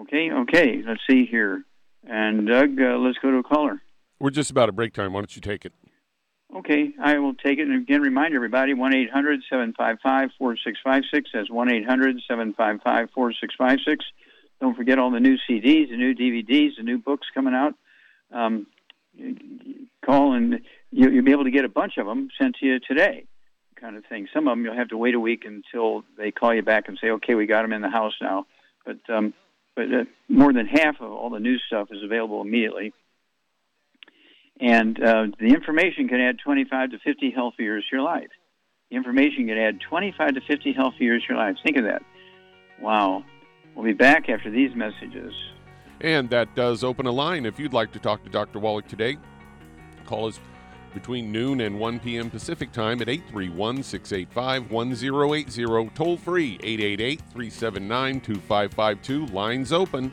Okay, 0.00 0.30
okay. 0.32 0.82
Let's 0.86 1.00
see 1.08 1.26
here. 1.26 1.64
And 2.08 2.46
Doug, 2.48 2.80
uh, 2.80 2.96
let's 2.98 3.18
go 3.18 3.30
to 3.30 3.38
a 3.38 3.42
caller. 3.42 3.80
We're 4.18 4.30
just 4.30 4.50
about 4.50 4.68
at 4.68 4.76
break 4.76 4.92
time. 4.92 5.12
Why 5.12 5.20
don't 5.20 5.34
you 5.34 5.42
take 5.42 5.64
it? 5.64 5.72
Okay, 6.54 6.92
I 7.02 7.18
will 7.18 7.34
take 7.34 7.58
it. 7.58 7.62
And 7.62 7.74
again, 7.82 8.00
remind 8.00 8.34
everybody 8.34 8.74
1 8.74 8.94
800 8.94 9.40
755 9.48 10.30
4656. 10.38 11.30
That's 11.32 11.50
1 11.50 11.72
800 11.72 12.20
755 12.28 13.10
4656. 13.14 14.04
Don't 14.60 14.76
forget 14.76 14.98
all 14.98 15.10
the 15.10 15.20
new 15.20 15.36
CDs, 15.48 15.90
the 15.90 15.96
new 15.96 16.14
DVDs, 16.14 16.76
the 16.76 16.82
new 16.82 16.98
books 16.98 17.26
coming 17.34 17.54
out. 17.54 17.74
Um, 18.30 18.66
you- 19.14 19.36
you 19.64 19.86
call 20.04 20.34
and 20.34 20.60
you'll 20.90 21.24
be 21.24 21.32
able 21.32 21.44
to 21.44 21.50
get 21.50 21.64
a 21.64 21.68
bunch 21.68 21.98
of 21.98 22.06
them 22.06 22.28
sent 22.38 22.56
to 22.56 22.66
you 22.66 22.78
today, 22.80 23.26
kind 23.84 23.96
of 23.96 24.04
thing. 24.06 24.26
Some 24.32 24.48
of 24.48 24.52
them 24.52 24.64
you'll 24.64 24.76
have 24.76 24.88
to 24.88 24.96
wait 24.96 25.14
a 25.14 25.20
week 25.20 25.44
until 25.44 26.04
they 26.16 26.30
call 26.30 26.54
you 26.54 26.62
back 26.62 26.88
and 26.88 26.98
say, 26.98 27.10
okay, 27.10 27.34
we 27.34 27.44
got 27.44 27.62
them 27.62 27.72
in 27.72 27.82
the 27.82 27.90
house 27.90 28.14
now. 28.20 28.46
But, 28.86 29.14
um, 29.14 29.34
but 29.76 29.84
uh, 29.84 30.04
more 30.28 30.54
than 30.54 30.66
half 30.66 31.00
of 31.00 31.12
all 31.12 31.28
the 31.28 31.38
new 31.38 31.58
stuff 31.58 31.88
is 31.90 32.02
available 32.02 32.40
immediately. 32.40 32.94
And 34.58 35.02
uh, 35.02 35.26
the 35.38 35.48
information 35.48 36.08
can 36.08 36.20
add 36.20 36.38
25 36.42 36.92
to 36.92 36.98
50 36.98 37.30
healthy 37.32 37.64
years 37.64 37.84
to 37.90 37.96
your 37.96 38.04
life. 38.04 38.30
The 38.90 38.96
information 38.96 39.48
can 39.48 39.58
add 39.58 39.80
25 39.86 40.34
to 40.34 40.40
50 40.40 40.72
healthy 40.72 41.04
years 41.04 41.22
to 41.26 41.34
your 41.34 41.38
life. 41.38 41.56
Think 41.62 41.76
of 41.76 41.84
that. 41.84 42.02
Wow. 42.80 43.24
We'll 43.74 43.84
be 43.84 43.92
back 43.92 44.30
after 44.30 44.50
these 44.50 44.74
messages. 44.74 45.34
And 46.00 46.30
that 46.30 46.54
does 46.54 46.84
open 46.84 47.06
a 47.06 47.12
line 47.12 47.44
if 47.44 47.58
you'd 47.58 47.74
like 47.74 47.92
to 47.92 47.98
talk 47.98 48.24
to 48.24 48.30
Dr. 48.30 48.60
Wallach 48.60 48.88
today. 48.88 49.18
Call 50.06 50.26
us 50.26 50.40
between 50.94 51.30
noon 51.30 51.60
and 51.60 51.78
1 51.78 52.00
p.m. 52.00 52.30
Pacific 52.30 52.72
time 52.72 53.02
at 53.02 53.08
831 53.08 53.82
685 53.82 54.70
1080. 54.70 55.90
Toll 55.94 56.16
free 56.16 56.58
888 56.62 57.20
379 57.32 58.20
2552. 58.20 59.26
Lines 59.26 59.72
open. 59.72 60.12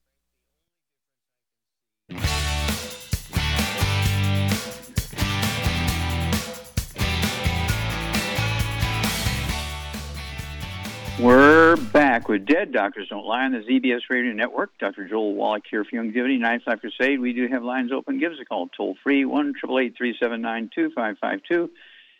We're 11.21 11.75
back 11.75 12.29
with 12.29 12.47
Dead 12.47 12.71
Doctors 12.71 13.09
Don't 13.09 13.27
Lie 13.27 13.43
on 13.43 13.51
the 13.51 13.59
ZBS 13.59 14.09
Radio 14.09 14.33
Network. 14.33 14.71
Dr. 14.79 15.07
Joel 15.07 15.35
Wallach 15.35 15.61
here 15.69 15.83
for 15.83 15.91
Youngevity, 15.91 16.39
95 16.39 16.81
Crusade. 16.81 17.19
We 17.19 17.33
do 17.33 17.47
have 17.47 17.61
lines 17.63 17.91
open. 17.91 18.19
Give 18.19 18.31
us 18.31 18.39
a 18.41 18.45
call 18.45 18.69
toll 18.75 18.97
free, 19.03 19.23
1 19.23 19.53
379 19.61 20.71
2552. 20.73 21.69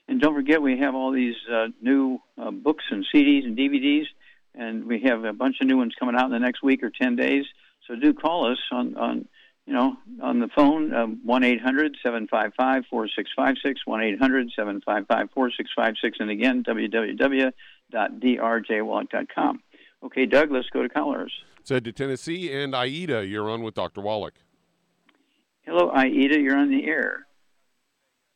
And 0.08 0.22
don't 0.22 0.36
forget, 0.36 0.62
we 0.62 0.78
have 0.78 0.94
all 0.94 1.12
these 1.12 1.34
uh, 1.52 1.70
new 1.82 2.20
uh, 2.38 2.52
books 2.52 2.84
and 2.92 3.04
CDs 3.12 3.44
and 3.44 3.58
DVDs, 3.58 4.06
and 4.54 4.86
we 4.86 5.02
have 5.02 5.24
a 5.24 5.34
bunch 5.34 5.56
of 5.62 5.68
new 5.68 5.78
ones 5.78 5.96
coming 6.00 6.16
out 6.16 6.26
in 6.26 6.32
the 6.32 6.38
next 6.38 6.62
week 6.62 6.84
or 6.84 6.92
10 6.92 7.16
days. 7.16 7.46
So 7.88 7.96
do 7.96 8.14
call 8.14 8.52
us 8.52 8.60
on, 8.72 8.96
on 8.98 9.28
you 9.66 9.74
know, 9.74 9.98
on 10.22 10.40
the 10.40 10.48
phone, 10.56 10.94
um, 10.94 11.22
1 11.24 11.44
800 11.44 11.98
755 12.04 12.84
4656, 12.88 13.82
1 13.84 14.02
800 14.04 14.52
755 14.56 15.30
4656, 15.34 16.18
and 16.20 16.30
again, 16.30 16.64
www.drjwallach.com. 17.92 19.62
Okay, 20.04 20.26
Doug, 20.26 20.52
let's 20.52 20.70
go 20.70 20.82
to 20.82 20.90
callers. 20.90 21.32
Said 21.64 21.84
to 21.86 21.92
Tennessee 21.92 22.52
and 22.52 22.76
Aida, 22.76 23.26
you're 23.26 23.50
on 23.50 23.62
with 23.62 23.76
Dr. 23.76 24.02
Wallach. 24.02 24.34
Hello, 25.62 25.92
Aida, 25.92 26.40
you're 26.40 26.58
on 26.58 26.72
the 26.72 26.88
air. 26.88 27.28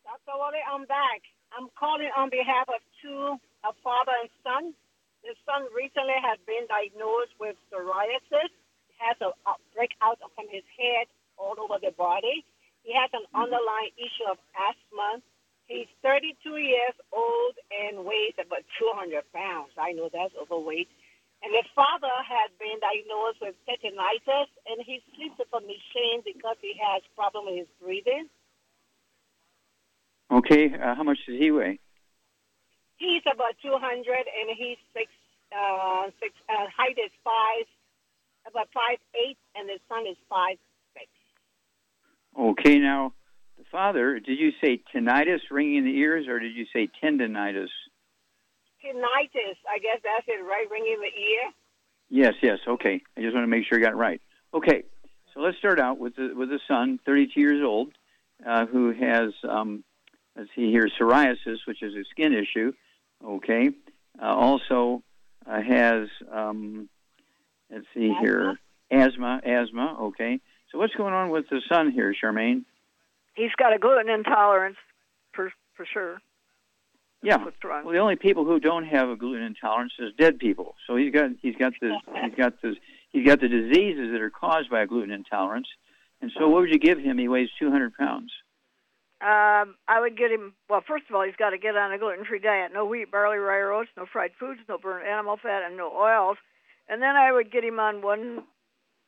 Dr. 0.03 0.37
Wally, 0.37 0.61
I'm 0.71 0.85
back. 0.85 1.25
I'm 1.57 1.69
calling 1.79 2.09
on 2.17 2.29
behalf 2.29 2.69
of 2.69 2.81
two, 3.01 3.39
a 3.65 3.73
father 3.81 4.13
and 4.21 4.29
son. 4.43 4.73
The 5.23 5.33
son 5.41 5.65
recently 5.73 6.21
has 6.21 6.37
been 6.45 6.69
diagnosed 6.69 7.33
with 7.39 7.57
psoriasis, 7.73 8.53
has 9.01 9.17
a, 9.25 9.33
a 9.49 9.53
breakout 9.73 10.21
from 10.37 10.45
his 10.53 10.63
head 10.77 11.09
all 11.37 11.55
over 11.59 11.79
the 11.81 11.91
body, 11.97 12.45
He 12.83 12.93
has 12.93 13.09
an 13.13 13.25
mm-hmm. 13.27 13.41
underlying 13.41 13.91
issue 13.97 14.27
of 14.29 14.37
asthma. 14.53 15.23
He's 15.67 15.89
32 16.03 16.57
years 16.57 16.93
old 17.11 17.55
and 17.73 18.05
weighs 18.05 18.37
about 18.37 18.61
200 18.77 19.25
pounds. 19.33 19.73
I 19.77 19.93
know 19.93 20.09
that's 20.13 20.33
overweight. 20.37 20.89
And 21.41 21.53
his 21.53 21.65
father 21.75 22.13
has 22.25 22.49
been 22.57 22.77
diagnosed 22.81 23.41
with 23.41 23.55
tetanitis, 23.65 24.49
and 24.69 24.81
he 24.85 25.01
sleeps 25.13 25.37
with 25.37 25.49
a 25.53 25.61
machine 25.61 26.21
because 26.25 26.57
he 26.61 26.73
has 26.77 27.01
problem 27.15 27.45
with 27.45 27.65
his 27.65 27.71
breathing. 27.81 28.29
Okay, 30.31 30.73
uh, 30.73 30.95
how 30.95 31.03
much 31.03 31.19
does 31.27 31.37
he 31.37 31.51
weigh? 31.51 31.79
He's 32.97 33.21
about 33.29 33.53
200, 33.61 33.77
and 33.77 34.57
he's 34.57 34.77
six, 34.93 35.11
uh, 35.53 36.09
six. 36.19 36.33
Uh, 36.49 36.65
height 36.75 36.97
is 36.97 37.11
five, 37.23 37.65
about 38.49 38.69
five 38.73 38.97
eight, 39.13 39.37
and 39.55 39.69
his 39.69 39.81
son 39.89 40.05
is 40.09 40.17
five 40.29 40.57
six. 40.93 41.05
Okay, 42.33 42.79
now 42.79 43.13
the 43.57 43.63
father. 43.71 44.19
Did 44.19 44.39
you 44.39 44.51
say 44.61 44.81
tinnitus, 44.93 45.39
ringing 45.51 45.77
in 45.77 45.85
the 45.85 45.97
ears, 45.97 46.27
or 46.27 46.39
did 46.39 46.55
you 46.55 46.65
say 46.73 46.89
tendonitis? 47.03 47.69
Tinnitus, 48.83 49.57
I 49.69 49.79
guess 49.79 49.99
that's 50.03 50.27
it, 50.27 50.43
right? 50.43 50.67
Ringing 50.69 50.93
in 50.93 50.99
the 50.99 51.21
ear. 51.21 51.51
Yes, 52.09 52.33
yes. 52.41 52.59
Okay, 52.67 53.01
I 53.17 53.21
just 53.21 53.33
want 53.33 53.43
to 53.43 53.47
make 53.47 53.65
sure 53.67 53.77
I 53.77 53.81
got 53.81 53.93
it 53.93 53.97
right. 53.97 54.21
Okay, 54.53 54.83
so 55.33 55.41
let's 55.41 55.57
start 55.57 55.79
out 55.79 55.97
with 55.97 56.15
the 56.15 56.33
with 56.35 56.49
the 56.49 56.59
son, 56.67 56.99
32 57.05 57.39
years 57.39 57.63
old, 57.63 57.91
uh, 58.45 58.65
who 58.65 58.91
has 58.91 59.33
um, 59.47 59.83
let's 60.35 60.49
see 60.55 60.69
here, 60.69 60.87
psoriasis, 60.99 61.57
which 61.65 61.81
is 61.81 61.93
a 61.95 62.03
skin 62.11 62.33
issue. 62.33 62.73
Okay, 63.25 63.71
uh, 64.21 64.25
also 64.25 65.03
uh, 65.47 65.61
has 65.61 66.07
um, 66.31 66.89
let's 67.71 67.85
see 67.95 68.11
Asthma? 68.11 68.21
here, 68.21 68.59
asthma, 68.91 69.41
asthma. 69.43 69.97
Okay, 70.03 70.39
so 70.71 70.77
what's 70.77 70.95
going 70.95 71.13
on 71.13 71.31
with 71.31 71.49
the 71.49 71.61
son 71.67 71.91
here, 71.91 72.13
Charmaine? 72.13 72.65
He's 73.35 73.51
got 73.57 73.73
a 73.73 73.79
gluten 73.79 74.09
intolerance 74.09 74.77
for 75.33 75.51
for 75.75 75.85
sure. 75.85 76.21
Yeah. 77.21 77.37
What's 77.37 77.63
wrong? 77.63 77.85
Well, 77.85 77.93
the 77.93 77.99
only 77.99 78.15
people 78.15 78.45
who 78.45 78.59
don't 78.59 78.85
have 78.85 79.09
a 79.09 79.15
gluten 79.15 79.43
intolerance 79.43 79.93
is 79.99 80.13
dead 80.17 80.39
people. 80.39 80.75
So 80.87 80.95
he's 80.95 81.13
got 81.13 81.31
he's 81.41 81.55
got 81.55 81.73
the 81.81 81.97
he's 82.23 82.35
got 82.35 82.61
the 82.61 82.75
he's 83.11 83.25
got 83.25 83.41
the 83.41 83.47
diseases 83.47 84.11
that 84.11 84.21
are 84.21 84.29
caused 84.29 84.69
by 84.69 84.81
a 84.81 84.87
gluten 84.87 85.11
intolerance. 85.11 85.67
And 86.21 86.31
so, 86.37 86.47
what 86.47 86.61
would 86.61 86.69
you 86.71 86.79
give 86.79 86.97
him? 86.97 87.17
He 87.17 87.27
weighs 87.27 87.49
200 87.59 87.93
pounds. 87.95 88.31
Um, 89.21 89.75
I 89.87 89.99
would 89.99 90.17
get 90.17 90.31
him. 90.31 90.53
Well, 90.69 90.83
first 90.85 91.05
of 91.09 91.15
all, 91.15 91.23
he's 91.23 91.35
got 91.35 91.51
to 91.51 91.57
get 91.57 91.75
on 91.75 91.91
a 91.91 91.97
gluten-free 91.97 92.39
diet: 92.39 92.71
no 92.73 92.85
wheat, 92.85 93.11
barley, 93.11 93.37
rye, 93.37 93.61
oats, 93.61 93.89
no 93.97 94.05
fried 94.11 94.31
foods, 94.39 94.59
no 94.67 94.77
burnt 94.77 95.07
animal 95.07 95.37
fat, 95.41 95.63
and 95.65 95.77
no 95.77 95.91
oils. 95.91 96.37
And 96.87 97.01
then 97.01 97.15
I 97.15 97.31
would 97.31 97.51
get 97.51 97.63
him 97.63 97.79
on 97.79 98.01
one. 98.01 98.43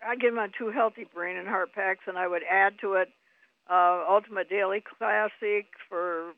I'd 0.06 0.20
get 0.20 0.30
him 0.30 0.40
on 0.40 0.52
two 0.58 0.70
healthy 0.70 1.06
brain 1.14 1.38
and 1.38 1.48
heart 1.48 1.74
packs, 1.74 2.06
and 2.08 2.18
I 2.18 2.28
would 2.28 2.44
add 2.50 2.74
to 2.82 2.94
it 2.94 3.10
uh, 3.70 4.03
Ultimate 4.09 4.49
Daily 4.49 4.84
Classic 4.97 5.68
for 5.89 6.34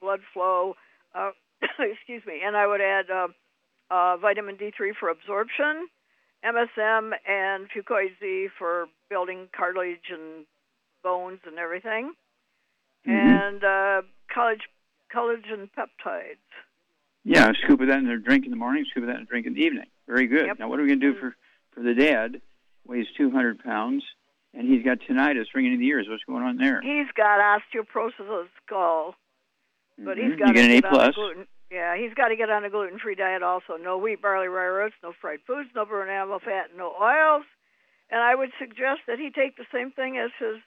blood 0.00 0.20
flow. 0.32 0.74
Uh, 1.14 1.30
excuse 1.78 2.22
me, 2.26 2.40
and 2.44 2.56
I 2.56 2.66
would 2.66 2.80
add 2.80 3.10
uh, 3.10 3.28
uh, 3.90 4.16
vitamin 4.16 4.56
D3 4.56 4.92
for 4.98 5.08
absorption, 5.08 5.88
MSM, 6.44 7.12
and 7.28 7.68
Fucoid 7.70 8.18
Z 8.20 8.48
for 8.58 8.86
building 9.08 9.48
cartilage 9.56 10.10
and 10.10 10.46
bones 11.02 11.40
and 11.46 11.58
everything 11.58 12.12
and 13.06 13.64
uh, 13.64 14.02
college 14.32 14.60
collagen 15.14 15.68
peptides. 15.76 16.36
Yeah, 17.24 17.50
a 17.50 17.54
scoop 17.54 17.80
of 17.80 17.88
that 17.88 17.98
in 17.98 18.08
a 18.08 18.18
drink 18.18 18.44
in 18.44 18.50
the 18.50 18.56
morning, 18.56 18.84
scoop 18.90 19.04
of 19.04 19.08
that 19.08 19.16
in 19.16 19.22
a 19.22 19.26
drink 19.26 19.46
in 19.46 19.54
the 19.54 19.60
evening. 19.60 19.86
Very 20.06 20.26
good. 20.26 20.46
Yep. 20.46 20.58
Now, 20.58 20.68
what 20.68 20.78
are 20.80 20.82
we 20.82 20.88
going 20.88 21.00
to 21.00 21.12
do 21.12 21.18
for 21.18 21.36
for 21.72 21.82
the 21.82 21.94
dad? 21.94 22.40
Weighs 22.84 23.06
200 23.16 23.62
pounds, 23.62 24.02
and 24.54 24.68
he's 24.68 24.84
got 24.84 24.98
tinnitus 25.00 25.46
ringing 25.54 25.74
in 25.74 25.80
the 25.80 25.86
ears. 25.86 26.06
What's 26.08 26.24
going 26.24 26.42
on 26.42 26.56
there? 26.56 26.80
He's 26.82 27.10
got 27.16 27.40
osteoporosis 27.40 28.20
of 28.20 28.26
the 28.26 28.48
skull, 28.64 29.14
but 29.98 30.16
he's 30.18 30.32
Mhm. 30.32 30.38
got 30.38 30.48
you 30.48 30.54
to 30.54 30.60
get 30.60 30.64
an 30.64 30.70
A 30.70 30.80
get 30.80 30.84
on 30.84 30.94
a 30.94 30.96
plus. 30.98 31.14
gluten. 31.14 31.48
Yeah, 31.70 31.96
he's 31.96 32.12
got 32.12 32.28
to 32.28 32.36
get 32.36 32.50
on 32.50 32.64
a 32.64 32.70
gluten-free 32.70 33.14
diet 33.14 33.42
also. 33.42 33.76
No 33.78 33.96
wheat, 33.96 34.20
barley, 34.20 34.48
rye, 34.48 34.84
oats, 34.84 34.94
no 35.02 35.12
fried 35.12 35.40
foods, 35.46 35.70
no 35.74 35.86
burnt 35.86 36.10
animal 36.10 36.38
fat, 36.38 36.76
no 36.76 36.94
oils. 37.00 37.46
And 38.10 38.20
I 38.20 38.34
would 38.34 38.52
suggest 38.58 39.00
that 39.06 39.18
he 39.18 39.30
take 39.30 39.56
the 39.56 39.64
same 39.72 39.90
thing 39.90 40.18
as 40.18 40.30
his 40.38 40.58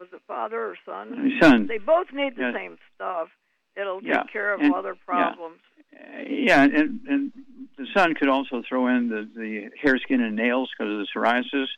was 0.00 0.08
it 0.12 0.22
father 0.26 0.60
or 0.60 0.76
son? 0.84 1.30
His 1.30 1.38
son. 1.40 1.66
They 1.66 1.78
both 1.78 2.10
need 2.12 2.34
the 2.36 2.42
Yeah. 2.42 2.52
same 2.52 2.78
stuff. 2.94 3.28
It'll 3.76 4.00
take 4.00 4.08
Yeah, 4.10 4.24
care 4.24 4.52
of 4.54 4.60
and- 4.60 4.74
other 4.74 4.94
yeah. 4.94 5.04
problems. 5.04 5.60
Uh, 5.94 6.22
yeah, 6.26 6.62
and, 6.64 7.00
and 7.06 7.32
the 7.76 7.86
son 7.94 8.14
could 8.14 8.28
also 8.28 8.62
throw 8.62 8.88
in 8.88 9.08
the, 9.08 9.28
the 9.36 9.70
hair, 9.80 9.96
skin, 9.98 10.20
and 10.20 10.34
nails 10.36 10.70
because 10.76 10.90
of 10.92 10.98
the 10.98 11.06
psoriasis, 11.14 11.68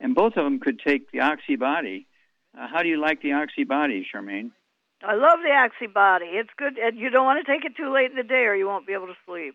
and 0.00 0.14
both 0.14 0.32
of 0.36 0.44
them 0.44 0.58
could 0.58 0.80
take 0.80 1.10
the 1.10 1.18
Oxybody. 1.18 2.06
Uh, 2.58 2.66
how 2.72 2.82
do 2.82 2.88
you 2.88 3.00
like 3.00 3.22
the 3.22 3.30
Oxybody, 3.30 4.02
Charmaine? 4.12 4.50
I 5.02 5.14
love 5.14 5.38
the 5.42 5.50
Oxybody. 5.50 6.40
It's 6.40 6.50
good, 6.56 6.78
and 6.78 6.98
you 6.98 7.10
don't 7.10 7.24
want 7.24 7.44
to 7.44 7.52
take 7.52 7.64
it 7.64 7.76
too 7.76 7.92
late 7.92 8.10
in 8.10 8.16
the 8.16 8.22
day, 8.22 8.44
or 8.44 8.54
you 8.54 8.66
won't 8.66 8.86
be 8.86 8.92
able 8.92 9.06
to 9.06 9.16
sleep. 9.26 9.54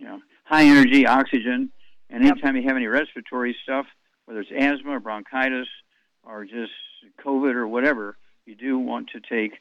Know, 0.00 0.20
high 0.44 0.64
energy, 0.64 1.06
oxygen, 1.06 1.70
and 2.08 2.24
anytime 2.24 2.56
you 2.56 2.62
have 2.62 2.76
any 2.76 2.86
respiratory 2.86 3.54
stuff, 3.62 3.86
whether 4.24 4.40
it's 4.40 4.50
asthma 4.50 4.92
or 4.92 5.00
bronchitis 5.00 5.68
or 6.24 6.44
just 6.44 6.72
COVID 7.24 7.54
or 7.54 7.68
whatever, 7.68 8.16
you 8.46 8.54
do 8.54 8.78
want 8.78 9.10
to 9.10 9.20
take. 9.20 9.52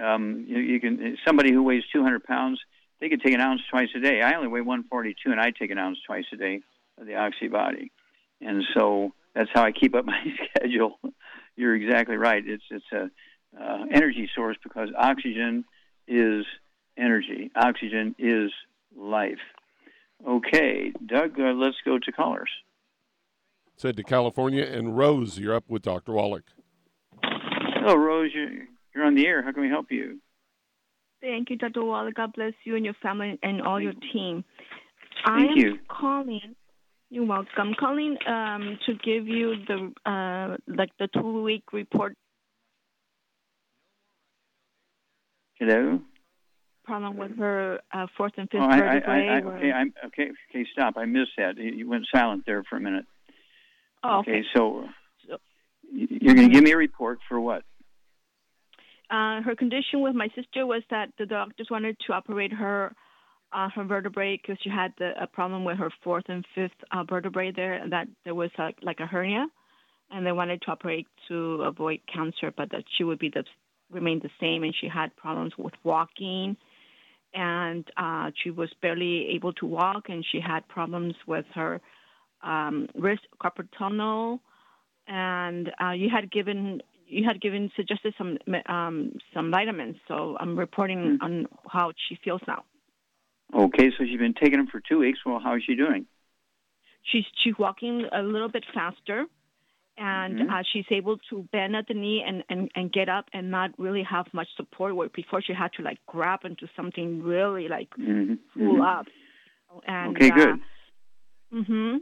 Um, 0.00 0.44
you, 0.46 0.58
you 0.58 0.80
can 0.80 1.18
somebody 1.26 1.52
who 1.52 1.62
weighs 1.62 1.82
200 1.92 2.22
pounds, 2.24 2.60
they 3.00 3.08
could 3.08 3.20
take 3.20 3.34
an 3.34 3.40
ounce 3.40 3.60
twice 3.70 3.88
a 3.96 4.00
day. 4.00 4.22
I 4.22 4.34
only 4.34 4.48
weigh 4.48 4.60
142, 4.60 5.30
and 5.30 5.40
I 5.40 5.50
take 5.50 5.70
an 5.70 5.78
ounce 5.78 5.98
twice 6.06 6.26
a 6.32 6.36
day 6.36 6.60
of 6.98 7.06
the 7.06 7.14
Oxybody, 7.14 7.90
and 8.40 8.62
so 8.74 9.12
that's 9.34 9.50
how 9.52 9.64
I 9.64 9.72
keep 9.72 9.94
up 9.94 10.04
my 10.06 10.20
schedule. 10.56 10.98
You're 11.56 11.74
exactly 11.74 12.16
right. 12.16 12.42
It's 12.46 12.64
it's 12.70 12.84
a 12.92 13.10
uh, 13.60 13.84
energy 13.92 14.30
source 14.34 14.56
because 14.62 14.90
oxygen 14.96 15.64
is 16.06 16.44
energy. 16.96 17.50
Oxygen 17.56 18.14
is 18.18 18.50
life. 18.96 19.38
Okay, 20.26 20.92
Doug, 21.06 21.38
uh, 21.40 21.52
let's 21.52 21.76
go 21.84 21.98
to 21.98 22.12
callers. 22.12 22.50
Said 23.76 23.96
to 23.96 24.02
California 24.02 24.62
and 24.62 24.96
Rose, 24.96 25.38
you're 25.38 25.54
up 25.54 25.64
with 25.68 25.82
Dr. 25.82 26.12
Wallach. 26.12 26.44
Hello, 27.22 27.94
Rose. 27.94 28.30
You're, 28.34 28.66
you're 28.94 29.04
on 29.04 29.14
the 29.14 29.26
air. 29.26 29.42
How 29.42 29.52
can 29.52 29.62
we 29.62 29.70
help 29.70 29.86
you? 29.90 30.20
Thank 31.22 31.48
you, 31.48 31.56
Dr. 31.56 31.82
Wallach. 31.82 32.14
God 32.14 32.34
bless 32.34 32.52
you 32.64 32.76
and 32.76 32.84
your 32.84 32.94
family 33.02 33.38
and 33.42 33.62
all 33.62 33.80
your 33.80 33.94
team. 34.12 34.44
Thank 35.24 35.50
I 35.50 35.52
am 35.52 35.56
you. 35.56 35.78
calling. 35.88 36.54
You're 37.12 37.26
welcome. 37.26 37.74
Calling 37.78 38.16
um, 38.28 38.78
to 38.86 38.94
give 38.94 39.26
you 39.26 39.54
the 39.66 39.92
uh, 40.08 40.56
like 40.68 40.90
the 41.00 41.08
two 41.12 41.42
week 41.42 41.64
report 41.72 42.16
Hello. 45.58 46.00
problem 46.84 47.16
with 47.16 47.36
her 47.36 47.80
uh, 47.92 48.06
fourth 48.16 48.32
and 48.36 48.48
fifth 48.48 48.60
Oh, 48.62 48.64
I, 48.64 48.78
I. 48.78 48.98
I, 48.98 49.18
I, 49.18 49.42
okay, 49.42 49.72
I'm 49.72 49.92
okay. 50.06 50.30
Okay, 50.50 50.66
stop. 50.72 50.94
I 50.96 51.04
missed 51.04 51.32
that. 51.36 51.58
You 51.58 51.88
went 51.88 52.06
silent 52.14 52.44
there 52.46 52.62
for 52.70 52.76
a 52.76 52.80
minute. 52.80 53.06
oh, 54.04 54.20
okay. 54.20 54.42
so 54.54 54.84
y- 55.92 56.06
you're 56.08 56.34
going 56.34 56.48
to 56.48 56.54
give 56.54 56.62
me 56.62 56.70
a 56.70 56.76
report 56.76 57.18
for 57.28 57.40
what? 57.40 57.64
Uh, 59.10 59.42
her 59.42 59.56
condition 59.56 60.00
with 60.00 60.14
my 60.14 60.28
sister 60.36 60.64
was 60.64 60.82
that 60.90 61.08
the 61.18 61.26
doctors 61.26 61.66
wanted 61.68 61.96
to 62.06 62.12
operate 62.12 62.52
her 62.52 62.94
uh, 63.52 63.68
her 63.70 63.84
vertebrae 63.84 64.36
because 64.36 64.58
she 64.62 64.70
had 64.70 64.92
the, 64.98 65.12
a 65.20 65.26
problem 65.26 65.64
with 65.64 65.78
her 65.78 65.90
fourth 66.02 66.24
and 66.28 66.44
fifth 66.54 66.72
uh, 66.92 67.04
vertebrae 67.04 67.52
there, 67.52 67.74
and 67.74 67.92
that 67.92 68.06
there 68.24 68.34
was 68.34 68.50
a, 68.58 68.70
like 68.82 69.00
a 69.00 69.06
hernia, 69.06 69.46
and 70.10 70.26
they 70.26 70.32
wanted 70.32 70.62
to 70.62 70.70
operate 70.70 71.06
to 71.28 71.62
avoid 71.62 72.00
cancer, 72.12 72.52
but 72.56 72.70
that 72.70 72.84
she 72.96 73.04
would 73.04 73.18
be 73.18 73.28
the 73.28 73.44
remain 73.90 74.20
the 74.20 74.30
same, 74.40 74.62
and 74.62 74.74
she 74.80 74.88
had 74.88 75.14
problems 75.16 75.52
with 75.58 75.74
walking, 75.82 76.56
and 77.34 77.88
uh, 77.96 78.30
she 78.42 78.50
was 78.50 78.70
barely 78.80 79.28
able 79.34 79.52
to 79.54 79.66
walk, 79.66 80.08
and 80.08 80.24
she 80.30 80.40
had 80.40 80.66
problems 80.68 81.14
with 81.26 81.44
her 81.54 81.80
um, 82.42 82.88
wrist 82.94 83.22
carpal 83.42 83.66
tunnel, 83.76 84.40
and 85.08 85.70
uh, 85.82 85.90
you 85.90 86.08
had 86.08 86.30
given 86.30 86.82
you 87.06 87.24
had 87.26 87.40
given 87.40 87.70
suggested 87.74 88.14
some 88.16 88.38
um, 88.66 89.18
some 89.34 89.50
vitamins. 89.50 89.96
So 90.06 90.36
I'm 90.38 90.56
reporting 90.56 91.18
Hmm. 91.18 91.24
on 91.24 91.46
how 91.68 91.92
she 92.08 92.16
feels 92.22 92.40
now. 92.46 92.62
Okay, 93.54 93.90
so 93.98 94.04
she's 94.04 94.18
been 94.18 94.34
taking 94.34 94.58
them 94.58 94.68
for 94.68 94.80
two 94.80 94.98
weeks. 94.98 95.18
Well, 95.26 95.40
how 95.42 95.56
is 95.56 95.62
she 95.66 95.74
doing? 95.74 96.06
She's 97.02 97.24
she's 97.42 97.54
walking 97.58 98.04
a 98.12 98.22
little 98.22 98.48
bit 98.48 98.64
faster, 98.72 99.24
and 99.96 100.38
Mhm. 100.38 100.50
uh, 100.50 100.62
she's 100.72 100.84
able 100.90 101.18
to 101.30 101.42
bend 101.50 101.74
at 101.74 101.86
the 101.88 101.94
knee 101.94 102.22
and, 102.26 102.44
and, 102.48 102.70
and 102.76 102.92
get 102.92 103.08
up 103.08 103.26
and 103.32 103.50
not 103.50 103.70
really 103.78 104.02
have 104.04 104.26
much 104.32 104.48
support. 104.56 104.94
Where 104.94 105.08
before 105.08 105.42
she 105.42 105.52
had 105.52 105.72
to 105.74 105.82
like 105.82 105.98
grab 106.06 106.44
into 106.44 106.68
something 106.76 107.22
really 107.22 107.68
like 107.68 107.90
Mm-hmm. 107.98 108.34
pull 108.66 108.82
up. 108.82 109.06
And, 109.86 110.16
Okay, 110.16 110.30
good. 110.30 110.60
hmm 111.50 111.96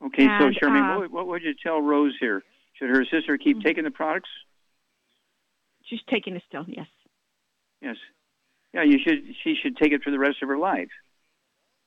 Okay, 0.00 0.26
so 0.38 0.46
And, 0.46 0.56
Charmaine, 0.56 0.94
uh, 0.94 0.98
what, 1.00 1.10
what 1.10 1.26
would 1.26 1.42
you 1.42 1.54
tell 1.60 1.80
Rose 1.80 2.14
here? 2.20 2.42
Should 2.74 2.90
her 2.90 3.04
sister 3.04 3.36
keep 3.36 3.56
Mm-hmm. 3.56 3.66
taking 3.66 3.84
the 3.84 3.90
products? 3.90 4.30
She's 5.86 6.00
taking 6.08 6.36
it 6.36 6.42
still. 6.46 6.64
Yes. 6.68 6.86
Yes. 7.80 7.96
Yeah, 8.72 8.82
you 8.82 8.98
should. 9.04 9.24
She 9.42 9.54
should 9.60 9.76
take 9.76 9.92
it 9.92 10.02
for 10.02 10.10
the 10.10 10.18
rest 10.18 10.36
of 10.42 10.48
her 10.48 10.58
life. 10.58 10.90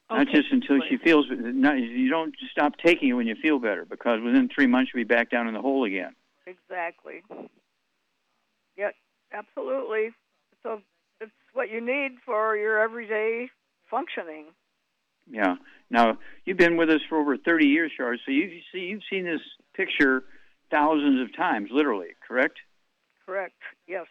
Not 0.09 0.27
just 0.27 0.51
until 0.51 0.81
she 0.89 0.97
feels. 0.97 1.25
Not, 1.29 1.77
you 1.77 2.09
don't 2.09 2.35
stop 2.51 2.73
taking 2.83 3.09
it 3.09 3.13
when 3.13 3.27
you 3.27 3.35
feel 3.41 3.59
better, 3.59 3.85
because 3.85 4.19
within 4.21 4.49
three 4.53 4.67
months 4.67 4.91
you'll 4.93 5.05
be 5.05 5.07
back 5.07 5.29
down 5.29 5.47
in 5.47 5.53
the 5.53 5.61
hole 5.61 5.85
again. 5.85 6.15
exactly. 6.45 7.23
Yeah, 8.75 8.89
absolutely. 9.33 10.09
So 10.63 10.81
it's 11.21 11.31
what 11.53 11.69
you 11.69 11.79
need 11.79 12.17
for 12.25 12.57
your 12.57 12.79
everyday 12.79 13.49
functioning. 13.89 14.47
Yeah. 15.29 15.55
Now 15.89 16.17
you've 16.45 16.57
been 16.57 16.77
with 16.77 16.89
us 16.89 17.01
for 17.07 17.19
over 17.19 17.37
30 17.37 17.67
years, 17.67 17.91
Char. 17.95 18.15
So 18.25 18.31
you've 18.31 18.51
see, 18.73 18.79
you've 18.79 19.03
seen 19.09 19.25
this 19.25 19.41
picture 19.75 20.23
thousands 20.71 21.21
of 21.21 21.35
times, 21.35 21.69
literally. 21.71 22.09
Correct? 22.27 22.57
Correct. 23.25 23.55
Yes. 23.87 24.07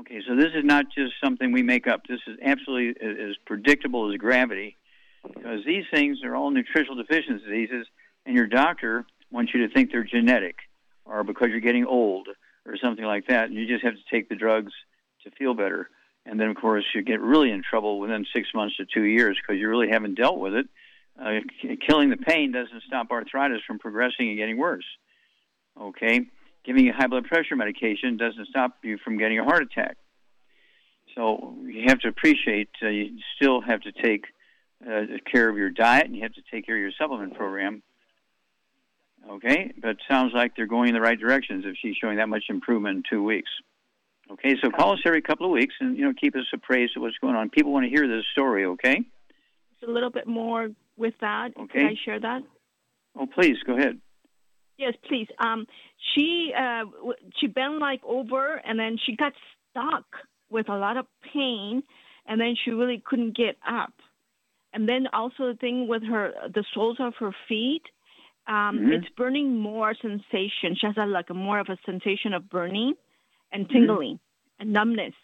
Okay. 0.00 0.20
So 0.26 0.36
this 0.36 0.52
is 0.54 0.64
not 0.64 0.86
just 0.96 1.12
something 1.22 1.52
we 1.52 1.62
make 1.62 1.86
up. 1.86 2.06
This 2.08 2.20
is 2.26 2.38
absolutely 2.42 2.94
as 3.06 3.36
predictable 3.46 4.10
as 4.10 4.16
gravity, 4.18 4.76
because 5.22 5.64
these 5.64 5.84
things 5.92 6.18
are 6.24 6.34
all 6.34 6.50
nutritional 6.50 6.96
deficiency 6.96 7.44
diseases, 7.44 7.86
and 8.26 8.34
your 8.34 8.46
doctor 8.46 9.04
wants 9.30 9.52
you 9.54 9.66
to 9.66 9.72
think 9.72 9.92
they're 9.92 10.04
genetic, 10.04 10.56
or 11.04 11.24
because 11.24 11.48
you're 11.48 11.60
getting 11.60 11.86
old, 11.86 12.28
or 12.66 12.76
something 12.76 13.04
like 13.04 13.26
that, 13.28 13.46
and 13.46 13.54
you 13.54 13.66
just 13.66 13.84
have 13.84 13.94
to 13.94 14.02
take 14.10 14.28
the 14.28 14.36
drugs 14.36 14.72
to 15.24 15.30
feel 15.32 15.54
better. 15.54 15.88
And 16.24 16.38
then, 16.38 16.48
of 16.48 16.56
course, 16.56 16.84
you 16.94 17.02
get 17.02 17.20
really 17.20 17.50
in 17.50 17.62
trouble 17.62 17.98
within 17.98 18.24
six 18.32 18.48
months 18.54 18.76
to 18.76 18.84
two 18.86 19.02
years 19.02 19.36
because 19.40 19.60
you 19.60 19.68
really 19.68 19.88
haven't 19.90 20.14
dealt 20.14 20.38
with 20.38 20.54
it. 20.54 20.66
Uh, 21.20 21.40
killing 21.86 22.10
the 22.10 22.16
pain 22.16 22.52
doesn't 22.52 22.82
stop 22.86 23.10
arthritis 23.10 23.60
from 23.66 23.78
progressing 23.78 24.28
and 24.28 24.38
getting 24.38 24.56
worse. 24.56 24.84
Okay? 25.80 26.26
Giving 26.64 26.86
you 26.86 26.92
high 26.92 27.08
blood 27.08 27.24
pressure 27.24 27.56
medication 27.56 28.16
doesn't 28.16 28.48
stop 28.48 28.76
you 28.82 28.98
from 28.98 29.18
getting 29.18 29.38
a 29.38 29.44
heart 29.44 29.62
attack. 29.62 29.96
So 31.14 31.56
you 31.64 31.84
have 31.88 31.98
to 32.00 32.08
appreciate 32.08 32.70
uh, 32.82 32.88
you 32.88 33.18
still 33.36 33.60
have 33.60 33.80
to 33.82 33.92
take 33.92 34.26
uh, 34.86 35.02
care 35.30 35.48
of 35.48 35.56
your 35.56 35.70
diet 35.70 36.06
and 36.06 36.16
you 36.16 36.22
have 36.22 36.34
to 36.34 36.42
take 36.50 36.66
care 36.66 36.76
of 36.76 36.80
your 36.80 36.92
supplement 36.98 37.34
program. 37.34 37.82
Okay? 39.28 39.72
But 39.80 39.96
sounds 40.08 40.32
like 40.34 40.56
they're 40.56 40.66
going 40.66 40.88
in 40.88 40.94
the 40.94 41.00
right 41.00 41.18
directions 41.18 41.64
if 41.66 41.76
she's 41.80 41.96
showing 41.96 42.16
that 42.16 42.28
much 42.28 42.44
improvement 42.48 42.98
in 42.98 43.02
two 43.10 43.22
weeks. 43.22 43.50
Okay, 44.30 44.56
so 44.62 44.70
call 44.70 44.92
us 44.92 45.00
every 45.04 45.20
couple 45.20 45.46
of 45.46 45.52
weeks 45.52 45.74
and 45.80 45.96
you 45.98 46.04
know 46.04 46.12
keep 46.18 46.34
us 46.36 46.46
appraised 46.54 46.96
of 46.96 47.02
what's 47.02 47.18
going 47.18 47.34
on. 47.34 47.50
People 47.50 47.72
want 47.72 47.84
to 47.84 47.90
hear 47.90 48.08
this 48.08 48.24
story. 48.32 48.64
Okay. 48.64 49.02
Just 49.80 49.88
a 49.88 49.92
little 49.92 50.10
bit 50.10 50.26
more 50.26 50.70
with 50.96 51.14
that. 51.20 51.50
Okay. 51.58 51.80
Can 51.80 51.86
I 51.86 51.94
share 52.02 52.20
that? 52.20 52.42
Oh, 53.18 53.26
please 53.26 53.56
go 53.66 53.76
ahead. 53.76 54.00
Yes, 54.78 54.94
please. 55.06 55.28
Um, 55.38 55.66
she 56.14 56.52
uh, 56.58 56.84
she 57.38 57.46
bent 57.46 57.78
like 57.78 58.00
over, 58.04 58.54
and 58.64 58.78
then 58.78 58.98
she 59.04 59.16
got 59.16 59.32
stuck 59.70 60.04
with 60.50 60.68
a 60.68 60.76
lot 60.76 60.96
of 60.96 61.06
pain, 61.32 61.82
and 62.26 62.40
then 62.40 62.56
she 62.62 62.70
really 62.70 63.02
couldn't 63.04 63.36
get 63.36 63.56
up. 63.66 63.92
And 64.72 64.88
then 64.88 65.06
also 65.12 65.48
the 65.52 65.58
thing 65.60 65.86
with 65.88 66.02
her, 66.04 66.32
the 66.54 66.64
soles 66.74 66.96
of 66.98 67.14
her 67.20 67.32
feet, 67.48 67.82
um, 68.46 68.78
Mhm. 68.78 68.94
it's 68.94 69.08
burning 69.16 69.58
more 69.58 69.94
sensation. 69.94 70.74
She 70.74 70.86
has 70.86 70.96
a, 70.96 71.06
like 71.06 71.30
a 71.30 71.34
more 71.34 71.58
of 71.58 71.68
a 71.68 71.76
sensation 71.84 72.32
of 72.32 72.48
burning 72.48 72.94
and 73.52 73.66
Mm-hmm. 73.66 73.74
tingling 73.74 74.18
and 74.58 74.72
numbness. 74.72 75.14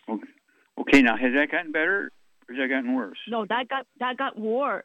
Okay, 0.78 1.02
now 1.02 1.16
has 1.16 1.32
that 1.34 1.50
gotten 1.50 1.72
better 1.72 2.10
or 2.48 2.54
has 2.54 2.58
that 2.58 2.68
gotten 2.68 2.94
worse? 2.94 3.18
No, 3.28 3.44
that 3.46 3.68
got 3.68 3.86
that 4.00 4.16
got 4.16 4.38
worse. 4.38 4.84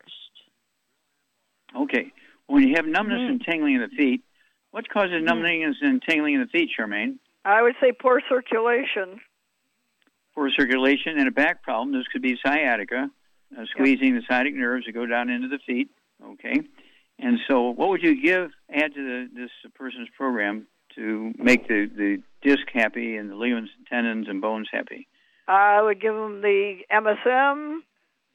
Okay. 1.76 2.12
When 2.48 2.68
you 2.68 2.76
have 2.76 2.86
numbness 2.86 3.20
Mm-hmm. 3.20 3.32
and 3.32 3.42
tingling 3.46 3.76
in 3.76 3.82
the 3.82 3.88
feet, 3.90 4.22
what 4.74 4.90
causes 4.90 5.22
numbness 5.22 5.76
and 5.82 6.02
tingling 6.02 6.34
in 6.34 6.42
the 6.42 6.48
feet, 6.48 6.72
Charmaine? 6.78 7.20
I 7.46 7.62
would 7.62 7.76
say 7.80 7.92
poor 7.92 8.22
circulation. 8.28 9.22
Poor 10.34 10.50
circulation 10.50 11.20
and 11.20 11.28
a 11.28 11.32
back 11.32 11.62
problem. 11.62 11.94
This 11.94 12.08
could 12.12 12.24
be 12.24 12.40
sciatica, 12.44 13.08
uh, 13.56 13.66
squeezing 13.70 14.16
the 14.16 14.24
sciatic 14.28 14.56
nerves 14.56 14.88
that 14.88 14.94
go 14.94 15.06
down 15.06 15.30
into 15.30 15.48
the 15.48 15.60
feet. 15.60 15.92
Okay. 16.26 16.60
And 17.20 17.38
so, 17.48 17.70
what 17.70 17.90
would 17.90 18.02
you 18.02 18.20
give, 18.20 18.50
add 18.74 18.96
to 18.96 19.00
the, 19.00 19.30
this 19.36 19.52
person's 19.76 20.10
program 20.18 20.66
to 20.96 21.32
make 21.38 21.68
the, 21.68 21.88
the 21.96 22.24
disc 22.42 22.64
happy 22.74 23.16
and 23.16 23.30
the 23.30 23.36
ligaments, 23.36 23.72
and 23.78 23.86
tendons, 23.86 24.28
and 24.28 24.42
bones 24.42 24.70
happy? 24.72 25.08
I 25.48 25.84
would 25.84 26.02
give 26.02 26.16
them 26.16 26.42
the 26.42 26.80
MSM, 26.92 27.82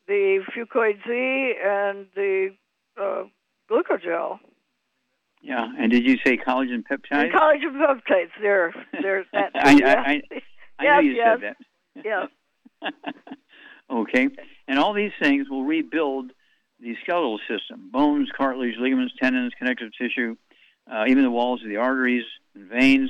the 0.07 0.45
Fucoid 0.55 0.99
Z, 1.05 1.55
and 1.65 2.07
the 2.15 2.55
uh, 2.97 3.25
glucogel. 3.69 4.39
Yeah. 5.49 5.67
And 5.79 5.91
did 5.91 6.05
you 6.05 6.19
say 6.25 6.37
collagen 6.37 6.85
peptides? 6.85 7.25
And 7.25 7.33
collagen 7.33 7.73
peptides. 7.81 8.31
There, 8.41 8.75
there's 9.01 9.27
that. 9.33 9.53
I, 9.55 9.71
I, 9.71 9.73
yeah. 9.73 10.03
I, 10.07 10.23
I 10.79 10.85
yes, 10.85 11.03
knew 11.03 11.11
you 11.11 11.17
yes, 11.17 11.39
said 11.41 11.55
that. 12.05 12.05
yes. 12.05 12.93
Okay. 13.91 14.29
And 14.67 14.79
all 14.79 14.93
these 14.93 15.13
things 15.19 15.49
will 15.49 15.65
rebuild 15.65 16.31
the 16.79 16.95
skeletal 17.03 17.41
system 17.49 17.89
bones, 17.91 18.29
cartilage, 18.37 18.75
ligaments, 18.79 19.15
tendons, 19.19 19.55
connective 19.59 19.93
tissue, 19.99 20.37
uh, 20.93 21.05
even 21.09 21.25
the 21.25 21.31
walls 21.31 21.63
of 21.63 21.71
the 21.71 21.77
arteries 21.77 22.27
and 22.55 22.69
veins. 22.69 23.09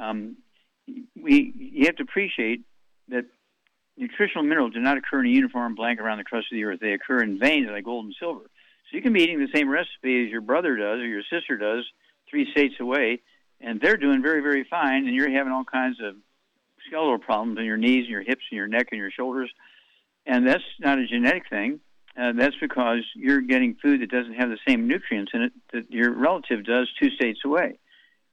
Um, 0.00 0.38
we, 1.14 1.52
you 1.54 1.84
have 1.84 1.96
to 1.96 2.04
appreciate 2.04 2.62
that 3.08 3.26
nutritional 3.98 4.44
minerals 4.44 4.72
do 4.72 4.80
not 4.80 4.96
occur 4.96 5.20
in 5.20 5.26
a 5.26 5.28
uniform 5.28 5.74
blank 5.74 6.00
around 6.00 6.18
the 6.18 6.24
crust 6.24 6.46
of 6.50 6.56
the 6.56 6.64
earth. 6.64 6.80
They 6.80 6.92
occur 6.92 7.22
in 7.22 7.38
veins 7.38 7.68
like 7.70 7.84
gold 7.84 8.06
and 8.06 8.16
silver. 8.18 8.46
So 8.90 8.96
you 8.96 9.02
can 9.02 9.12
be 9.12 9.22
eating 9.22 9.38
the 9.38 9.48
same 9.54 9.68
recipe 9.68 10.24
as 10.24 10.30
your 10.30 10.40
brother 10.40 10.76
does 10.76 11.00
or 11.00 11.06
your 11.06 11.22
sister 11.30 11.56
does 11.56 11.84
three 12.30 12.50
states 12.52 12.74
away, 12.80 13.20
and 13.60 13.80
they're 13.80 13.96
doing 13.96 14.22
very, 14.22 14.40
very 14.40 14.64
fine, 14.64 15.06
and 15.06 15.14
you're 15.14 15.30
having 15.30 15.52
all 15.52 15.64
kinds 15.64 15.98
of 16.02 16.16
skeletal 16.86 17.18
problems 17.18 17.58
in 17.58 17.64
your 17.64 17.76
knees 17.76 18.04
and 18.04 18.08
your 18.08 18.22
hips 18.22 18.42
and 18.50 18.56
your 18.56 18.66
neck 18.66 18.88
and 18.90 18.98
your 18.98 19.10
shoulders. 19.10 19.50
And 20.26 20.46
that's 20.46 20.64
not 20.80 20.98
a 20.98 21.06
genetic 21.06 21.48
thing. 21.50 21.80
Uh, 22.18 22.32
that's 22.32 22.56
because 22.60 23.04
you're 23.14 23.40
getting 23.40 23.76
food 23.80 24.00
that 24.00 24.10
doesn't 24.10 24.34
have 24.34 24.48
the 24.48 24.58
same 24.66 24.88
nutrients 24.88 25.32
in 25.34 25.42
it 25.42 25.52
that 25.72 25.90
your 25.90 26.12
relative 26.12 26.64
does 26.64 26.88
two 27.00 27.10
states 27.10 27.40
away. 27.44 27.78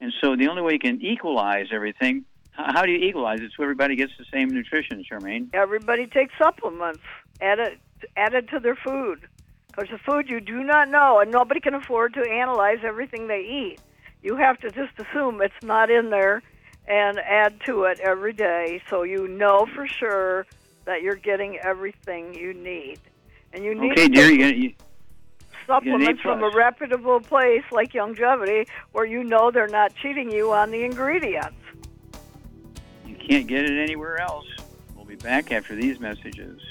And 0.01 0.11
so 0.21 0.35
the 0.35 0.47
only 0.47 0.61
way 0.61 0.73
you 0.73 0.79
can 0.79 1.01
equalize 1.01 1.67
everything, 1.71 2.25
how 2.51 2.83
do 2.83 2.91
you 2.91 3.07
equalize 3.07 3.41
it 3.41 3.51
so 3.55 3.63
everybody 3.63 3.95
gets 3.95 4.13
the 4.17 4.25
same 4.33 4.49
nutrition, 4.49 5.03
Charmaine? 5.09 5.49
Everybody 5.53 6.07
takes 6.07 6.33
supplements 6.41 7.01
added 7.41 7.79
added 8.15 8.49
to 8.49 8.59
their 8.59 8.75
food 8.75 9.27
because 9.75 9.89
the 9.89 9.97
food 9.97 10.29
you 10.29 10.39
do 10.39 10.63
not 10.63 10.89
know, 10.89 11.19
and 11.19 11.31
nobody 11.31 11.59
can 11.59 11.73
afford 11.73 12.13
to 12.13 12.21
analyze 12.21 12.79
everything 12.83 13.27
they 13.27 13.41
eat. 13.41 13.79
You 14.21 14.35
have 14.37 14.59
to 14.61 14.71
just 14.71 14.93
assume 14.99 15.41
it's 15.41 15.53
not 15.63 15.89
in 15.89 16.09
there 16.09 16.41
and 16.87 17.19
add 17.19 17.59
to 17.65 17.83
it 17.83 17.99
every 17.99 18.33
day, 18.33 18.81
so 18.89 19.03
you 19.03 19.27
know 19.27 19.67
for 19.75 19.87
sure 19.87 20.45
that 20.85 21.01
you're 21.01 21.15
getting 21.15 21.57
everything 21.59 22.33
you 22.33 22.53
need. 22.53 22.99
And 23.53 23.63
you 23.63 23.75
need 23.75 23.93
Okay, 23.93 24.07
dear, 24.07 24.31
you, 24.31 24.45
you, 24.47 24.73
supplements 25.65 26.21
A 26.21 26.23
from 26.23 26.43
a 26.43 26.49
reputable 26.49 27.19
place 27.19 27.63
like 27.71 27.93
Youngevity, 27.93 28.67
where 28.91 29.05
you 29.05 29.23
know 29.23 29.51
they're 29.51 29.67
not 29.67 29.95
cheating 29.95 30.31
you 30.31 30.53
on 30.53 30.71
the 30.71 30.83
ingredients. 30.83 31.57
you 33.05 33.15
can't 33.15 33.47
get 33.47 33.65
it 33.65 33.81
anywhere 33.81 34.19
else. 34.21 34.45
We'll 34.95 35.05
be 35.05 35.15
back 35.15 35.51
after 35.51 35.75
these 35.75 35.99
messages. 35.99 36.61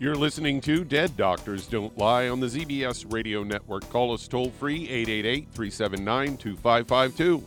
You're 0.00 0.16
listening 0.16 0.60
to 0.62 0.84
Dead 0.84 1.16
Doctors 1.16 1.68
Don't 1.68 1.96
Lie 1.96 2.28
on 2.28 2.40
the 2.40 2.48
ZBS 2.48 3.12
Radio 3.12 3.44
Network. 3.44 3.88
Call 3.90 4.12
us 4.12 4.26
toll 4.26 4.50
free 4.50 4.88
888 4.88 5.48
379 5.52 6.36
2552. 6.36 7.44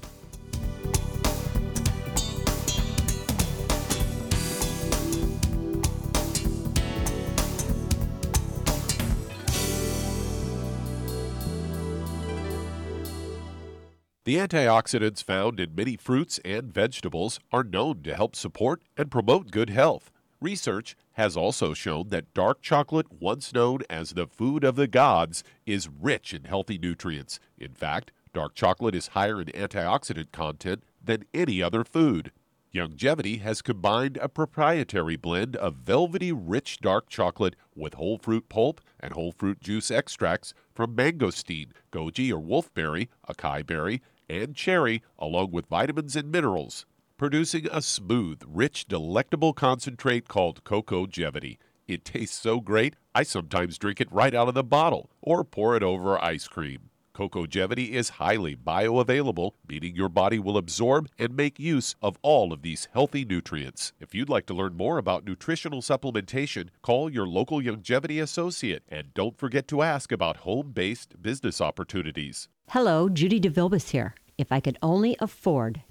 The 14.23 14.35
antioxidants 14.35 15.21
found 15.23 15.59
in 15.59 15.75
many 15.75 15.97
fruits 15.97 16.39
and 16.45 16.73
vegetables 16.73 17.41
are 17.51 17.63
known 17.63 18.03
to 18.03 18.15
help 18.15 18.37
support 18.37 18.81
and 18.95 19.11
promote 19.11 19.51
good 19.51 19.69
health. 19.69 20.11
Research 20.39 20.95
has 21.17 21.35
also 21.35 21.73
shown 21.73 22.09
that 22.09 22.31
dark 22.35 22.61
chocolate, 22.61 23.07
once 23.11 23.51
known 23.51 23.79
as 23.89 24.11
the 24.11 24.27
food 24.27 24.63
of 24.63 24.75
the 24.75 24.87
gods, 24.87 25.43
is 25.65 25.89
rich 25.89 26.31
in 26.31 26.43
healthy 26.43 26.77
nutrients. 26.77 27.39
In 27.57 27.73
fact, 27.73 28.11
dark 28.33 28.53
chocolate 28.53 28.93
is 28.93 29.07
higher 29.07 29.41
in 29.41 29.47
antioxidant 29.47 30.31
content 30.31 30.83
than 31.03 31.25
any 31.33 31.61
other 31.61 31.83
food. 31.83 32.31
Youngevity 32.71 33.41
has 33.41 33.63
combined 33.63 34.17
a 34.21 34.29
proprietary 34.29 35.15
blend 35.15 35.55
of 35.55 35.77
velvety 35.77 36.31
rich 36.31 36.77
dark 36.81 37.09
chocolate 37.09 37.55
with 37.75 37.95
whole 37.95 38.19
fruit 38.19 38.47
pulp 38.47 38.79
and 38.99 39.13
whole 39.13 39.31
fruit 39.31 39.59
juice 39.59 39.89
extracts 39.89 40.53
from 40.75 40.95
mangosteen, 40.95 41.71
goji 41.91 42.31
or 42.31 42.39
wolfberry, 42.39 43.07
acai 43.27 43.65
berry, 43.65 44.03
and 44.29 44.55
cherry, 44.55 45.01
along 45.17 45.49
with 45.49 45.65
vitamins 45.65 46.15
and 46.15 46.31
minerals, 46.31 46.85
producing 47.17 47.67
a 47.71 47.81
smooth, 47.81 48.41
rich, 48.47 48.87
delectable 48.87 49.51
concentrate 49.51 50.27
called 50.27 50.63
Cocogevity. 50.63 51.57
It 51.87 52.05
tastes 52.05 52.39
so 52.39 52.59
great, 52.59 52.95
I 53.15 53.23
sometimes 53.23 53.79
drink 53.79 53.99
it 53.99 54.11
right 54.11 54.35
out 54.35 54.47
of 54.47 54.53
the 54.53 54.63
bottle 54.63 55.09
or 55.21 55.43
pour 55.43 55.75
it 55.75 55.81
over 55.81 56.23
ice 56.23 56.47
cream. 56.47 56.89
Cocogevity 57.15 57.89
is 57.89 58.09
highly 58.09 58.55
bioavailable, 58.55 59.53
meaning 59.67 59.95
your 59.95 60.09
body 60.09 60.37
will 60.37 60.57
absorb 60.57 61.09
and 61.17 61.35
make 61.35 61.59
use 61.59 61.95
of 61.99 62.19
all 62.21 62.53
of 62.53 62.61
these 62.61 62.87
healthy 62.93 63.25
nutrients. 63.25 63.93
If 63.99 64.13
you'd 64.13 64.29
like 64.29 64.45
to 64.45 64.53
learn 64.53 64.77
more 64.77 64.99
about 64.99 65.25
nutritional 65.25 65.81
supplementation, 65.81 66.69
call 66.83 67.09
your 67.09 67.25
local 67.25 67.59
Youngevity 67.59 68.21
associate 68.21 68.83
and 68.87 69.15
don't 69.15 69.39
forget 69.39 69.67
to 69.69 69.81
ask 69.81 70.11
about 70.11 70.37
home 70.37 70.71
based 70.71 71.19
business 71.19 71.59
opportunities. 71.59 72.49
Hello, 72.69 73.09
Judy 73.09 73.39
DeVilbus 73.39 73.89
here. 73.89 74.13
If 74.37 74.51
I 74.51 74.59
could 74.59 74.77
only 74.83 75.17
afford 75.19 75.81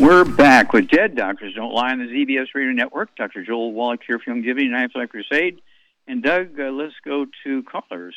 We're 0.00 0.26
back 0.26 0.74
with 0.74 0.88
Dead 0.88 1.16
Doctors 1.16 1.54
Don't 1.54 1.72
Lie 1.72 1.92
on 1.92 1.98
the 1.98 2.04
ZBS 2.04 2.48
Radio 2.54 2.72
Network. 2.72 3.16
Dr. 3.16 3.42
Joel 3.42 3.72
Wallach 3.72 4.00
here 4.06 4.18
from 4.18 4.42
Youngevity 4.42 4.70
Knife 4.70 4.90
Life 4.94 5.08
Crusade. 5.08 5.62
And 6.06 6.22
Doug, 6.22 6.60
uh, 6.60 6.64
let's 6.64 6.92
go 7.02 7.24
to 7.44 7.62
callers. 7.62 8.14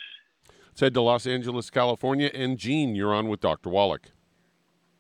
Let's 0.67 0.81
head 0.81 0.93
to 0.95 1.01
Los 1.01 1.25
Angeles, 1.25 1.69
California. 1.69 2.29
And 2.33 2.57
Gene, 2.57 2.95
you're 2.95 3.13
on 3.13 3.29
with 3.29 3.39
Dr. 3.39 3.69
Wallach. 3.69 4.11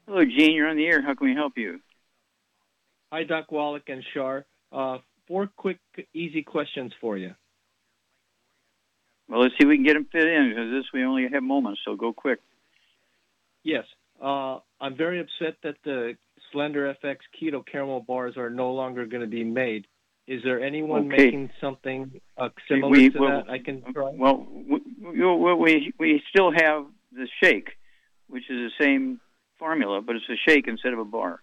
Hello, 0.07 0.23
Gene. 0.23 0.53
You're 0.53 0.69
on 0.69 0.77
the 0.77 0.85
air. 0.85 1.01
How 1.01 1.15
can 1.15 1.27
we 1.27 1.35
help 1.35 1.57
you? 1.57 1.81
Hi, 3.11 3.25
Doc 3.25 3.51
Wallach 3.51 3.89
and 3.89 4.01
Shar. 4.13 4.45
Uh, 4.71 4.99
four 5.27 5.49
quick, 5.57 5.79
easy 6.13 6.43
questions 6.43 6.93
for 7.01 7.17
you. 7.17 7.35
Well, 9.27 9.41
let's 9.41 9.53
see 9.55 9.65
if 9.65 9.67
we 9.67 9.75
can 9.75 9.85
get 9.85 9.95
them 9.95 10.07
fit 10.09 10.23
in 10.23 10.49
because 10.49 10.71
this 10.71 10.85
we 10.93 11.03
only 11.03 11.27
have 11.29 11.43
moments, 11.43 11.81
so 11.83 11.97
go 11.97 12.13
quick. 12.13 12.39
Yes. 13.63 13.83
Uh, 14.21 14.59
I'm 14.81 14.95
very 14.97 15.19
upset 15.19 15.57
that 15.63 15.75
the 15.83 16.15
Slender 16.51 16.95
FX 17.03 17.17
Keto 17.39 17.63
Caramel 17.65 18.01
bars 18.01 18.37
are 18.37 18.49
no 18.49 18.71
longer 18.73 19.05
going 19.05 19.21
to 19.21 19.27
be 19.27 19.43
made. 19.43 19.87
Is 20.27 20.41
there 20.43 20.61
anyone 20.61 21.07
Okay. 21.11 21.25
making 21.25 21.49
something 21.59 22.21
uh, 22.37 22.49
similar 22.67 22.91
We- 22.91 23.09
to 23.09 23.19
well, 23.19 23.43
that 23.43 23.49
I 23.51 23.59
can 23.59 23.81
try? 23.93 24.11
Well, 24.15 24.47
we, 24.51 24.79
we, 25.55 25.93
we, 25.97 26.23
still 26.29 26.51
have 26.51 26.85
the 27.11 27.27
shake, 27.41 27.69
which 28.27 28.43
is 28.49 28.71
the 28.71 28.83
same 28.83 29.19
formula, 29.57 30.01
but 30.01 30.15
it's 30.15 30.29
a 30.29 30.37
shake 30.47 30.67
instead 30.67 30.93
of 30.93 30.99
a 30.99 31.05
bar. 31.05 31.41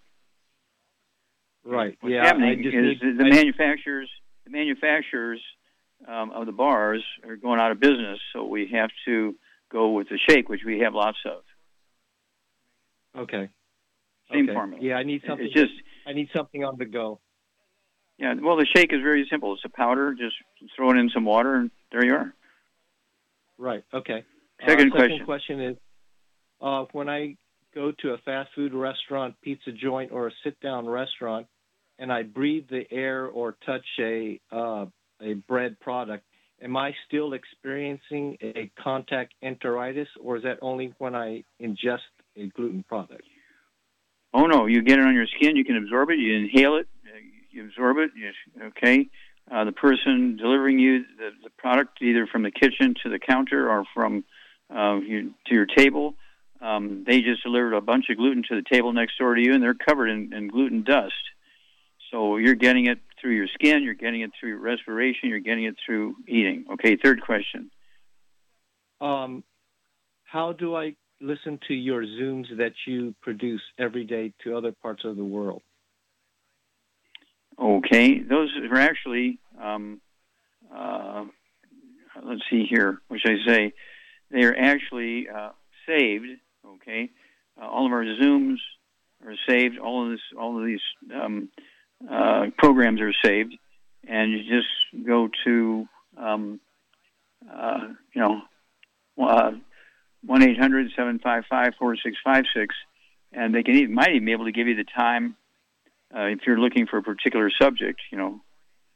right. 1.64 1.96
What's 2.00 2.12
yeah. 2.12 2.26
Happening 2.26 2.60
is 2.64 2.72
need, 3.02 3.18
the 3.18 3.24
I- 3.24 3.28
manufacturers, 3.30 4.08
the 4.44 4.50
manufacturers 4.50 5.40
um, 6.06 6.30
of 6.30 6.46
the 6.46 6.52
bars 6.52 7.02
are 7.26 7.36
going 7.36 7.58
out 7.58 7.72
of 7.72 7.80
business, 7.80 8.20
so 8.32 8.44
we 8.44 8.68
have 8.72 8.90
to 9.06 9.34
go 9.70 9.90
with 9.90 10.08
the 10.08 10.18
shake, 10.28 10.48
which 10.48 10.60
we 10.64 10.78
have 10.80 10.94
lots 10.94 11.18
of. 11.26 11.42
Okay. 13.18 13.48
Same 14.32 14.44
okay. 14.44 14.54
formula. 14.54 14.82
Yeah, 14.82 14.94
I 14.94 15.02
need 15.02 15.16
It's 15.16 15.26
something. 15.26 15.50
just 15.54 15.72
I 16.06 16.12
need 16.12 16.28
something 16.34 16.64
on 16.64 16.76
the 16.78 16.84
go. 16.84 17.20
Yeah, 18.18 18.34
well, 18.40 18.56
the 18.56 18.66
shake 18.74 18.92
is 18.92 19.00
very 19.02 19.26
simple. 19.30 19.52
It's 19.54 19.64
a 19.64 19.68
powder. 19.68 20.14
Just 20.14 20.36
throw 20.74 20.90
it 20.90 20.96
in 20.96 21.10
some 21.10 21.24
water, 21.24 21.56
and 21.56 21.70
there 21.92 22.04
you 22.04 22.14
are. 22.14 22.34
Right. 23.58 23.84
Okay. 23.92 24.24
Second 24.66 24.92
uh, 24.92 24.94
question. 24.94 25.10
Second 25.10 25.26
question 25.26 25.60
is, 25.60 25.76
uh, 26.60 26.84
when 26.92 27.08
I 27.08 27.36
go 27.74 27.92
to 28.00 28.10
a 28.14 28.18
fast 28.18 28.50
food 28.54 28.72
restaurant, 28.72 29.34
pizza 29.42 29.70
joint, 29.70 30.12
or 30.12 30.28
a 30.28 30.30
sit-down 30.42 30.86
restaurant, 30.86 31.46
and 31.98 32.10
I 32.10 32.22
breathe 32.22 32.64
the 32.70 32.84
air 32.90 33.26
or 33.26 33.56
touch 33.64 33.86
a 34.00 34.40
uh, 34.50 34.86
a 35.20 35.34
bread 35.34 35.78
product, 35.80 36.24
am 36.62 36.76
I 36.76 36.94
still 37.06 37.34
experiencing 37.34 38.36
a 38.42 38.70
contact 38.82 39.34
enteritis, 39.42 40.08
or 40.22 40.38
is 40.38 40.42
that 40.42 40.58
only 40.62 40.94
when 40.98 41.14
I 41.14 41.44
ingest 41.60 42.00
a 42.36 42.48
gluten 42.48 42.82
product? 42.88 43.22
Oh 44.36 44.44
no, 44.44 44.66
you 44.66 44.82
get 44.82 44.98
it 44.98 45.06
on 45.06 45.14
your 45.14 45.26
skin. 45.26 45.56
You 45.56 45.64
can 45.64 45.78
absorb 45.78 46.10
it. 46.10 46.18
You 46.18 46.36
inhale 46.36 46.76
it. 46.76 46.86
uh, 47.06 47.18
You 47.50 47.64
absorb 47.64 47.96
it. 47.96 48.10
You, 48.14 48.32
okay. 48.66 49.08
Uh, 49.50 49.64
the 49.64 49.72
person 49.72 50.36
delivering 50.36 50.78
you 50.78 51.04
the, 51.16 51.30
the 51.42 51.48
product, 51.56 52.02
either 52.02 52.26
from 52.26 52.42
the 52.42 52.50
kitchen 52.50 52.94
to 53.02 53.08
the 53.08 53.18
counter 53.18 53.70
or 53.70 53.84
from 53.94 54.24
uh, 54.68 54.96
you, 54.96 55.32
to 55.46 55.54
your 55.54 55.64
table, 55.64 56.16
um, 56.60 57.04
they 57.06 57.22
just 57.22 57.44
delivered 57.44 57.72
a 57.72 57.80
bunch 57.80 58.10
of 58.10 58.18
gluten 58.18 58.42
to 58.50 58.56
the 58.56 58.64
table 58.70 58.92
next 58.92 59.16
door 59.16 59.34
to 59.34 59.40
you, 59.40 59.54
and 59.54 59.62
they're 59.62 59.72
covered 59.72 60.08
in, 60.08 60.34
in 60.34 60.48
gluten 60.48 60.82
dust. 60.82 61.14
So 62.10 62.36
you're 62.36 62.54
getting 62.54 62.86
it 62.86 62.98
through 63.18 63.36
your 63.36 63.48
skin. 63.54 63.82
You're 63.84 63.94
getting 63.94 64.20
it 64.20 64.32
through 64.38 64.58
respiration. 64.58 65.30
You're 65.30 65.38
getting 65.38 65.64
it 65.64 65.76
through 65.84 66.14
eating. 66.28 66.66
Okay. 66.74 66.96
Third 66.96 67.22
question. 67.22 67.70
Um, 69.00 69.44
how 70.24 70.52
do 70.52 70.76
I 70.76 70.94
listen 71.20 71.58
to 71.68 71.74
your 71.74 72.02
Zooms 72.02 72.56
that 72.58 72.72
you 72.86 73.14
produce 73.22 73.62
every 73.78 74.04
day 74.04 74.32
to 74.44 74.56
other 74.56 74.72
parts 74.72 75.04
of 75.04 75.16
the 75.16 75.24
world? 75.24 75.62
Okay, 77.58 78.20
those 78.20 78.50
are 78.70 78.78
actually, 78.78 79.38
um, 79.60 80.00
uh, 80.74 81.24
let's 82.22 82.42
see 82.50 82.66
here, 82.68 82.98
what 83.08 83.20
should 83.20 83.32
I 83.32 83.46
say? 83.46 83.72
They 84.30 84.42
are 84.42 84.54
actually 84.54 85.28
uh, 85.28 85.50
saved. 85.86 86.26
Okay, 86.66 87.10
uh, 87.60 87.66
all 87.66 87.86
of 87.86 87.92
our 87.92 88.04
Zooms 88.04 88.56
are 89.24 89.34
saved. 89.48 89.78
All 89.78 90.04
of 90.04 90.10
this, 90.10 90.20
all 90.38 90.58
of 90.58 90.66
these 90.66 90.80
um, 91.14 91.48
uh, 92.10 92.46
programs 92.58 93.00
are 93.00 93.14
saved, 93.24 93.54
and 94.06 94.32
you 94.32 94.40
just 94.40 95.06
go 95.06 95.28
to, 95.44 95.86
um, 96.18 96.60
uh, 97.50 97.88
you 98.14 98.20
know, 98.20 98.42
uh, 99.22 99.52
one 100.26 100.42
eight 100.42 100.58
hundred 100.58 100.90
seven 100.96 101.18
five 101.18 101.44
five 101.48 101.72
four 101.78 101.96
six 101.96 102.16
five 102.24 102.44
six, 102.54 102.74
and 103.32 103.54
they 103.54 103.62
can 103.62 103.74
even, 103.76 103.94
might 103.94 104.10
even 104.10 104.24
be 104.24 104.32
able 104.32 104.46
to 104.46 104.52
give 104.52 104.66
you 104.66 104.76
the 104.76 104.84
time 104.84 105.36
uh, 106.14 106.26
if 106.26 106.40
you're 106.46 106.58
looking 106.58 106.86
for 106.86 106.98
a 106.98 107.02
particular 107.02 107.50
subject, 107.60 108.00
you 108.10 108.18
know, 108.18 108.40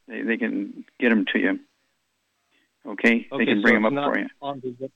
they, 0.08 0.22
they 0.22 0.36
can 0.36 0.84
get 0.98 1.10
them 1.10 1.24
to 1.32 1.38
you. 1.38 1.60
Okay, 2.86 3.26
they 3.36 3.44
can 3.44 3.58
so 3.58 3.62
bring 3.62 3.74
them 3.74 3.84
up 3.98 4.04
for 4.04 4.18
you. 4.18 4.26
On 4.40 4.60
the, 4.60 4.90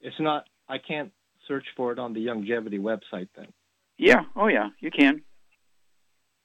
it's 0.00 0.20
not. 0.20 0.46
I 0.68 0.78
can't 0.78 1.10
search 1.48 1.64
for 1.76 1.92
it 1.92 1.98
on 1.98 2.12
the 2.12 2.26
Youngevity 2.26 2.78
website 2.78 3.28
then. 3.34 3.48
Yeah, 3.96 4.22
oh 4.36 4.46
yeah, 4.46 4.68
you 4.78 4.90
can. 4.90 5.22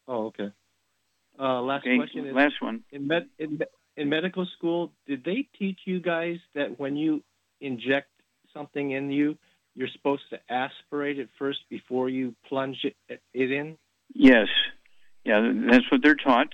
Oh, 0.08 0.26
okay. 0.28 0.52
Uh, 1.40 1.62
last 1.62 1.82
Okay, 1.82 1.98
question 1.98 2.26
is 2.28 2.36
last 2.36 2.56
one. 2.60 2.84
in 2.92 3.08
med 3.08 3.28
in, 3.38 3.60
in 3.98 4.10
medical 4.10 4.48
school. 4.58 4.92
Did 5.08 5.24
they 5.24 5.48
teach 5.58 5.80
you 5.86 6.00
guys 6.00 6.38
that 6.56 6.80
when 6.80 6.96
you 6.96 7.24
inject 7.62 8.10
something 8.54 8.92
in 8.92 9.12
you, 9.12 9.38
you're 9.76 9.88
supposed 9.90 10.24
to 10.30 10.40
aspirate 10.50 11.20
it 11.20 11.30
first 11.40 11.60
before 11.70 12.10
you 12.10 12.36
plunge 12.48 12.78
it, 12.84 13.22
it 13.34 13.52
in? 13.52 13.78
Yes. 14.14 14.48
Yeah, 15.26 15.52
that's 15.70 15.90
what 15.92 16.02
they're 16.04 16.16
taught. 16.16 16.50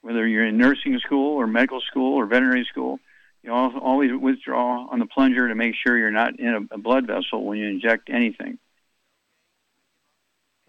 Whether 0.00 0.26
you're 0.26 0.46
in 0.46 0.56
nursing 0.56 0.98
school 0.98 1.36
or 1.36 1.46
medical 1.46 1.80
school 1.80 2.16
or 2.16 2.26
veterinary 2.26 2.66
school, 2.70 2.98
you 3.42 3.52
always 3.52 4.10
withdraw 4.18 4.86
on 4.88 4.98
the 5.00 5.06
plunger 5.06 5.48
to 5.48 5.54
make 5.54 5.74
sure 5.74 5.98
you're 5.98 6.10
not 6.10 6.38
in 6.38 6.68
a, 6.70 6.74
a 6.74 6.78
blood 6.78 7.06
vessel 7.06 7.44
when 7.44 7.58
you 7.58 7.66
inject 7.66 8.08
anything. 8.08 8.58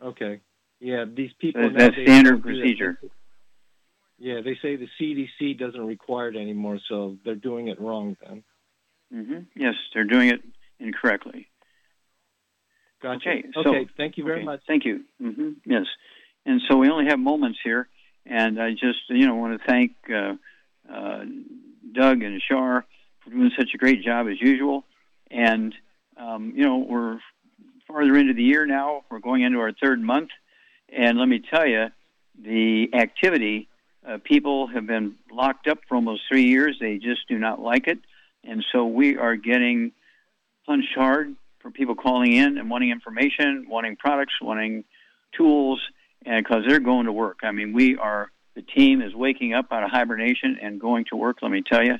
Okay. 0.03 0.41
Yeah, 0.79 1.05
these 1.05 1.31
people. 1.39 1.63
So 1.63 1.69
that's 1.77 1.95
standard 1.95 2.41
procedure. 2.41 2.97
That. 3.01 3.11
Yeah, 4.19 4.41
they 4.43 4.57
say 4.61 4.75
the 4.75 4.87
CDC 4.99 5.57
doesn't 5.57 5.85
require 5.85 6.29
it 6.29 6.35
anymore, 6.35 6.79
so 6.89 7.17
they're 7.23 7.35
doing 7.35 7.67
it 7.67 7.79
wrong 7.79 8.17
then. 8.25 8.43
Mm-hmm. 9.13 9.39
Yes, 9.55 9.75
they're 9.93 10.05
doing 10.05 10.29
it 10.29 10.41
incorrectly. 10.79 11.47
Gotcha. 13.01 13.29
Okay, 13.29 13.43
so, 13.53 13.69
okay 13.69 13.87
thank 13.97 14.17
you 14.17 14.23
very 14.23 14.37
okay, 14.37 14.45
much. 14.45 14.61
Thank 14.65 14.85
you. 14.85 15.01
Mm-hmm. 15.21 15.49
Yes, 15.65 15.85
and 16.45 16.61
so 16.69 16.77
we 16.77 16.89
only 16.89 17.05
have 17.09 17.19
moments 17.19 17.59
here, 17.63 17.87
and 18.25 18.61
I 18.61 18.71
just 18.71 18.99
you 19.09 19.27
know 19.27 19.35
want 19.35 19.59
to 19.59 19.67
thank 19.67 19.91
uh, 20.09 20.33
uh, 20.91 21.25
Doug 21.91 22.23
and 22.23 22.41
Shar 22.41 22.85
for 23.23 23.29
doing 23.29 23.51
such 23.57 23.71
a 23.73 23.77
great 23.77 24.03
job 24.03 24.27
as 24.27 24.39
usual, 24.39 24.85
and 25.29 25.75
um, 26.17 26.53
you 26.55 26.63
know 26.63 26.77
we're 26.77 27.19
farther 27.87 28.15
into 28.17 28.33
the 28.33 28.43
year 28.43 28.65
now. 28.65 29.03
We're 29.11 29.19
going 29.19 29.43
into 29.43 29.59
our 29.59 29.73
third 29.73 30.01
month, 30.01 30.29
and 30.89 31.19
let 31.19 31.27
me 31.27 31.41
tell 31.53 31.67
you, 31.67 31.87
the 32.41 32.89
activity. 32.93 33.67
Uh, 34.05 34.17
people 34.21 34.67
have 34.67 34.85
been 34.85 35.15
locked 35.31 35.65
up 35.65 35.77
for 35.87 35.95
almost 35.95 36.23
three 36.27 36.43
years. 36.43 36.75
They 36.81 36.97
just 36.97 37.25
do 37.29 37.39
not 37.39 37.61
like 37.61 37.87
it. 37.87 37.99
And 38.43 38.63
so 38.71 38.85
we 38.85 39.17
are 39.17 39.35
getting 39.35 39.91
punched 40.65 40.95
hard 40.95 41.35
for 41.59 41.69
people 41.71 41.95
calling 41.95 42.33
in 42.33 42.57
and 42.57 42.69
wanting 42.69 42.91
information, 42.91 43.65
wanting 43.69 43.95
products, 43.95 44.33
wanting 44.41 44.83
tools, 45.35 45.81
and 46.25 46.43
because 46.43 46.63
they're 46.67 46.79
going 46.79 47.05
to 47.05 47.11
work. 47.11 47.39
I 47.43 47.51
mean, 47.51 47.73
we 47.73 47.97
are, 47.97 48.31
the 48.55 48.61
team 48.61 49.01
is 49.01 49.15
waking 49.15 49.53
up 49.53 49.65
out 49.71 49.83
of 49.83 49.89
hibernation 49.89 50.59
and 50.61 50.79
going 50.79 51.05
to 51.09 51.15
work, 51.15 51.37
let 51.41 51.49
me 51.51 51.63
tell 51.67 51.83
you. 51.83 51.95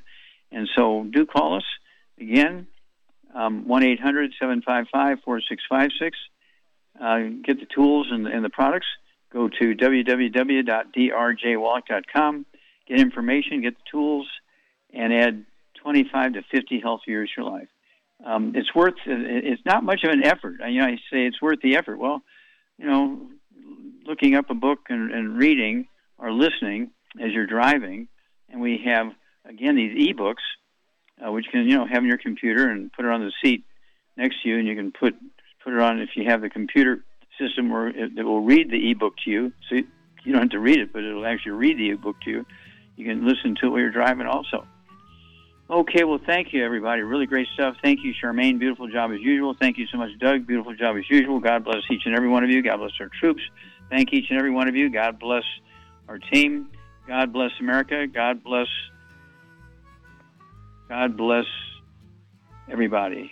And 0.52 0.70
so 0.76 1.04
do 1.10 1.26
call 1.26 1.58
us 1.58 1.66
again, 2.20 2.68
um, 3.34 3.68
1 3.68 3.84
800 3.84 4.34
755 4.40 5.24
4656. 5.24 6.16
Uh, 7.02 7.22
get 7.44 7.60
the 7.60 7.66
tools 7.66 8.10
and, 8.12 8.28
and 8.28 8.46
the 8.46 8.50
products. 8.50 8.86
Go 9.32 9.50
to 9.50 9.76
www.drjwallach.com, 9.76 12.46
get 12.88 13.00
information, 13.00 13.62
get 13.62 13.76
the 13.76 13.82
tools, 13.90 14.28
and 14.94 15.12
add 15.12 15.44
25 15.84 16.34
to 16.34 16.42
50 16.52 16.80
health 16.80 17.02
years 17.06 17.30
to 17.36 17.42
your 17.42 17.52
life. 17.52 17.68
Um, 18.26 18.54
it's 18.56 18.74
worth. 18.74 18.94
It's 19.06 19.62
not 19.66 19.84
much 19.84 20.04
of 20.04 20.12
an 20.12 20.24
effort. 20.24 20.56
You 20.68 20.80
know, 20.80 20.88
I 20.88 20.96
say 21.12 21.26
it's 21.26 21.42
worth 21.42 21.60
the 21.62 21.76
effort. 21.76 21.98
Well, 21.98 22.22
you 22.78 22.86
know, 22.86 23.28
looking 24.06 24.36
up 24.36 24.50
a 24.50 24.54
book 24.54 24.80
and, 24.90 25.12
and 25.12 25.38
reading 25.38 25.88
or 26.18 26.32
listening 26.32 26.92
as 27.22 27.32
you're 27.34 27.48
driving, 27.48 28.08
and 28.50 28.62
we 28.62 28.82
have 28.86 29.08
again 29.46 29.76
these 29.76 29.96
e-books, 29.98 30.44
uh, 31.26 31.32
which 31.32 31.48
can 31.52 31.68
you 31.68 31.78
know 31.78 31.86
have 31.86 32.04
in 32.04 32.08
your 32.08 32.18
computer 32.18 32.70
and 32.70 32.94
put 32.94 33.04
it 33.04 33.12
on 33.12 33.22
the 33.22 33.32
seat 33.44 33.66
next 34.16 34.42
to 34.44 34.50
you, 34.50 34.58
and 34.58 34.68
you 34.68 34.76
can 34.76 34.92
put 34.92 35.16
put 35.64 35.74
it 35.74 35.82
on 35.82 36.00
if 36.00 36.10
you 36.16 36.24
have 36.26 36.42
the 36.42 36.50
computer 36.50 37.04
system 37.38 37.70
where 37.70 37.88
it, 37.88 38.18
it 38.18 38.24
will 38.24 38.42
read 38.42 38.70
the 38.70 38.78
e-book 38.78 39.16
to 39.26 39.32
you. 39.32 39.52
So 39.70 39.76
you 40.24 40.32
don't 40.32 40.44
have 40.44 40.50
to 40.52 40.60
read 40.60 40.80
it, 40.80 40.94
but 40.94 41.04
it'll 41.04 41.26
actually 41.26 41.54
read 41.54 41.78
the 41.78 41.84
e-book 41.84 42.22
to 42.22 42.30
you. 42.30 42.46
You 42.96 43.06
can 43.06 43.28
listen 43.28 43.56
to 43.60 43.68
it 43.68 43.70
while 43.70 43.80
you're 43.80 43.92
driving 43.92 44.28
also. 44.28 44.66
Okay, 45.70 46.04
well, 46.04 46.20
thank 46.26 46.54
you, 46.54 46.64
everybody. 46.64 47.02
Really 47.02 47.26
great 47.26 47.48
stuff. 47.54 47.76
Thank 47.82 48.04
you, 48.04 48.14
Charmaine. 48.22 48.60
Beautiful 48.60 48.88
job 48.90 49.12
as 49.12 49.22
usual. 49.22 49.56
Thank 49.58 49.78
you 49.78 49.88
so 49.88 49.98
much, 49.98 50.10
Doug. 50.20 50.46
Beautiful 50.46 50.76
job 50.76 50.98
as 50.98 51.10
usual. 51.10 51.40
God 51.40 51.64
bless 51.64 51.82
each 51.90 52.02
and 52.06 52.16
every 52.16 52.28
one 52.28 52.44
of 52.44 52.50
you. 52.50 52.62
God 52.62 52.78
bless 52.78 52.92
our 53.00 53.10
troops. 53.20 53.42
Thank 53.90 54.12
each 54.12 54.30
and 54.30 54.38
every 54.38 54.52
one 54.52 54.68
of 54.68 54.76
you. 54.76 54.90
God 54.90 55.20
bless 55.20 55.44
our 56.10 56.20
team. 56.20 56.68
God 57.08 57.32
bless 57.32 57.52
America. 57.60 58.08
God 58.08 58.44
bless. 58.44 58.68
God 60.90 61.16
bless 61.16 61.46
everybody. 62.70 63.32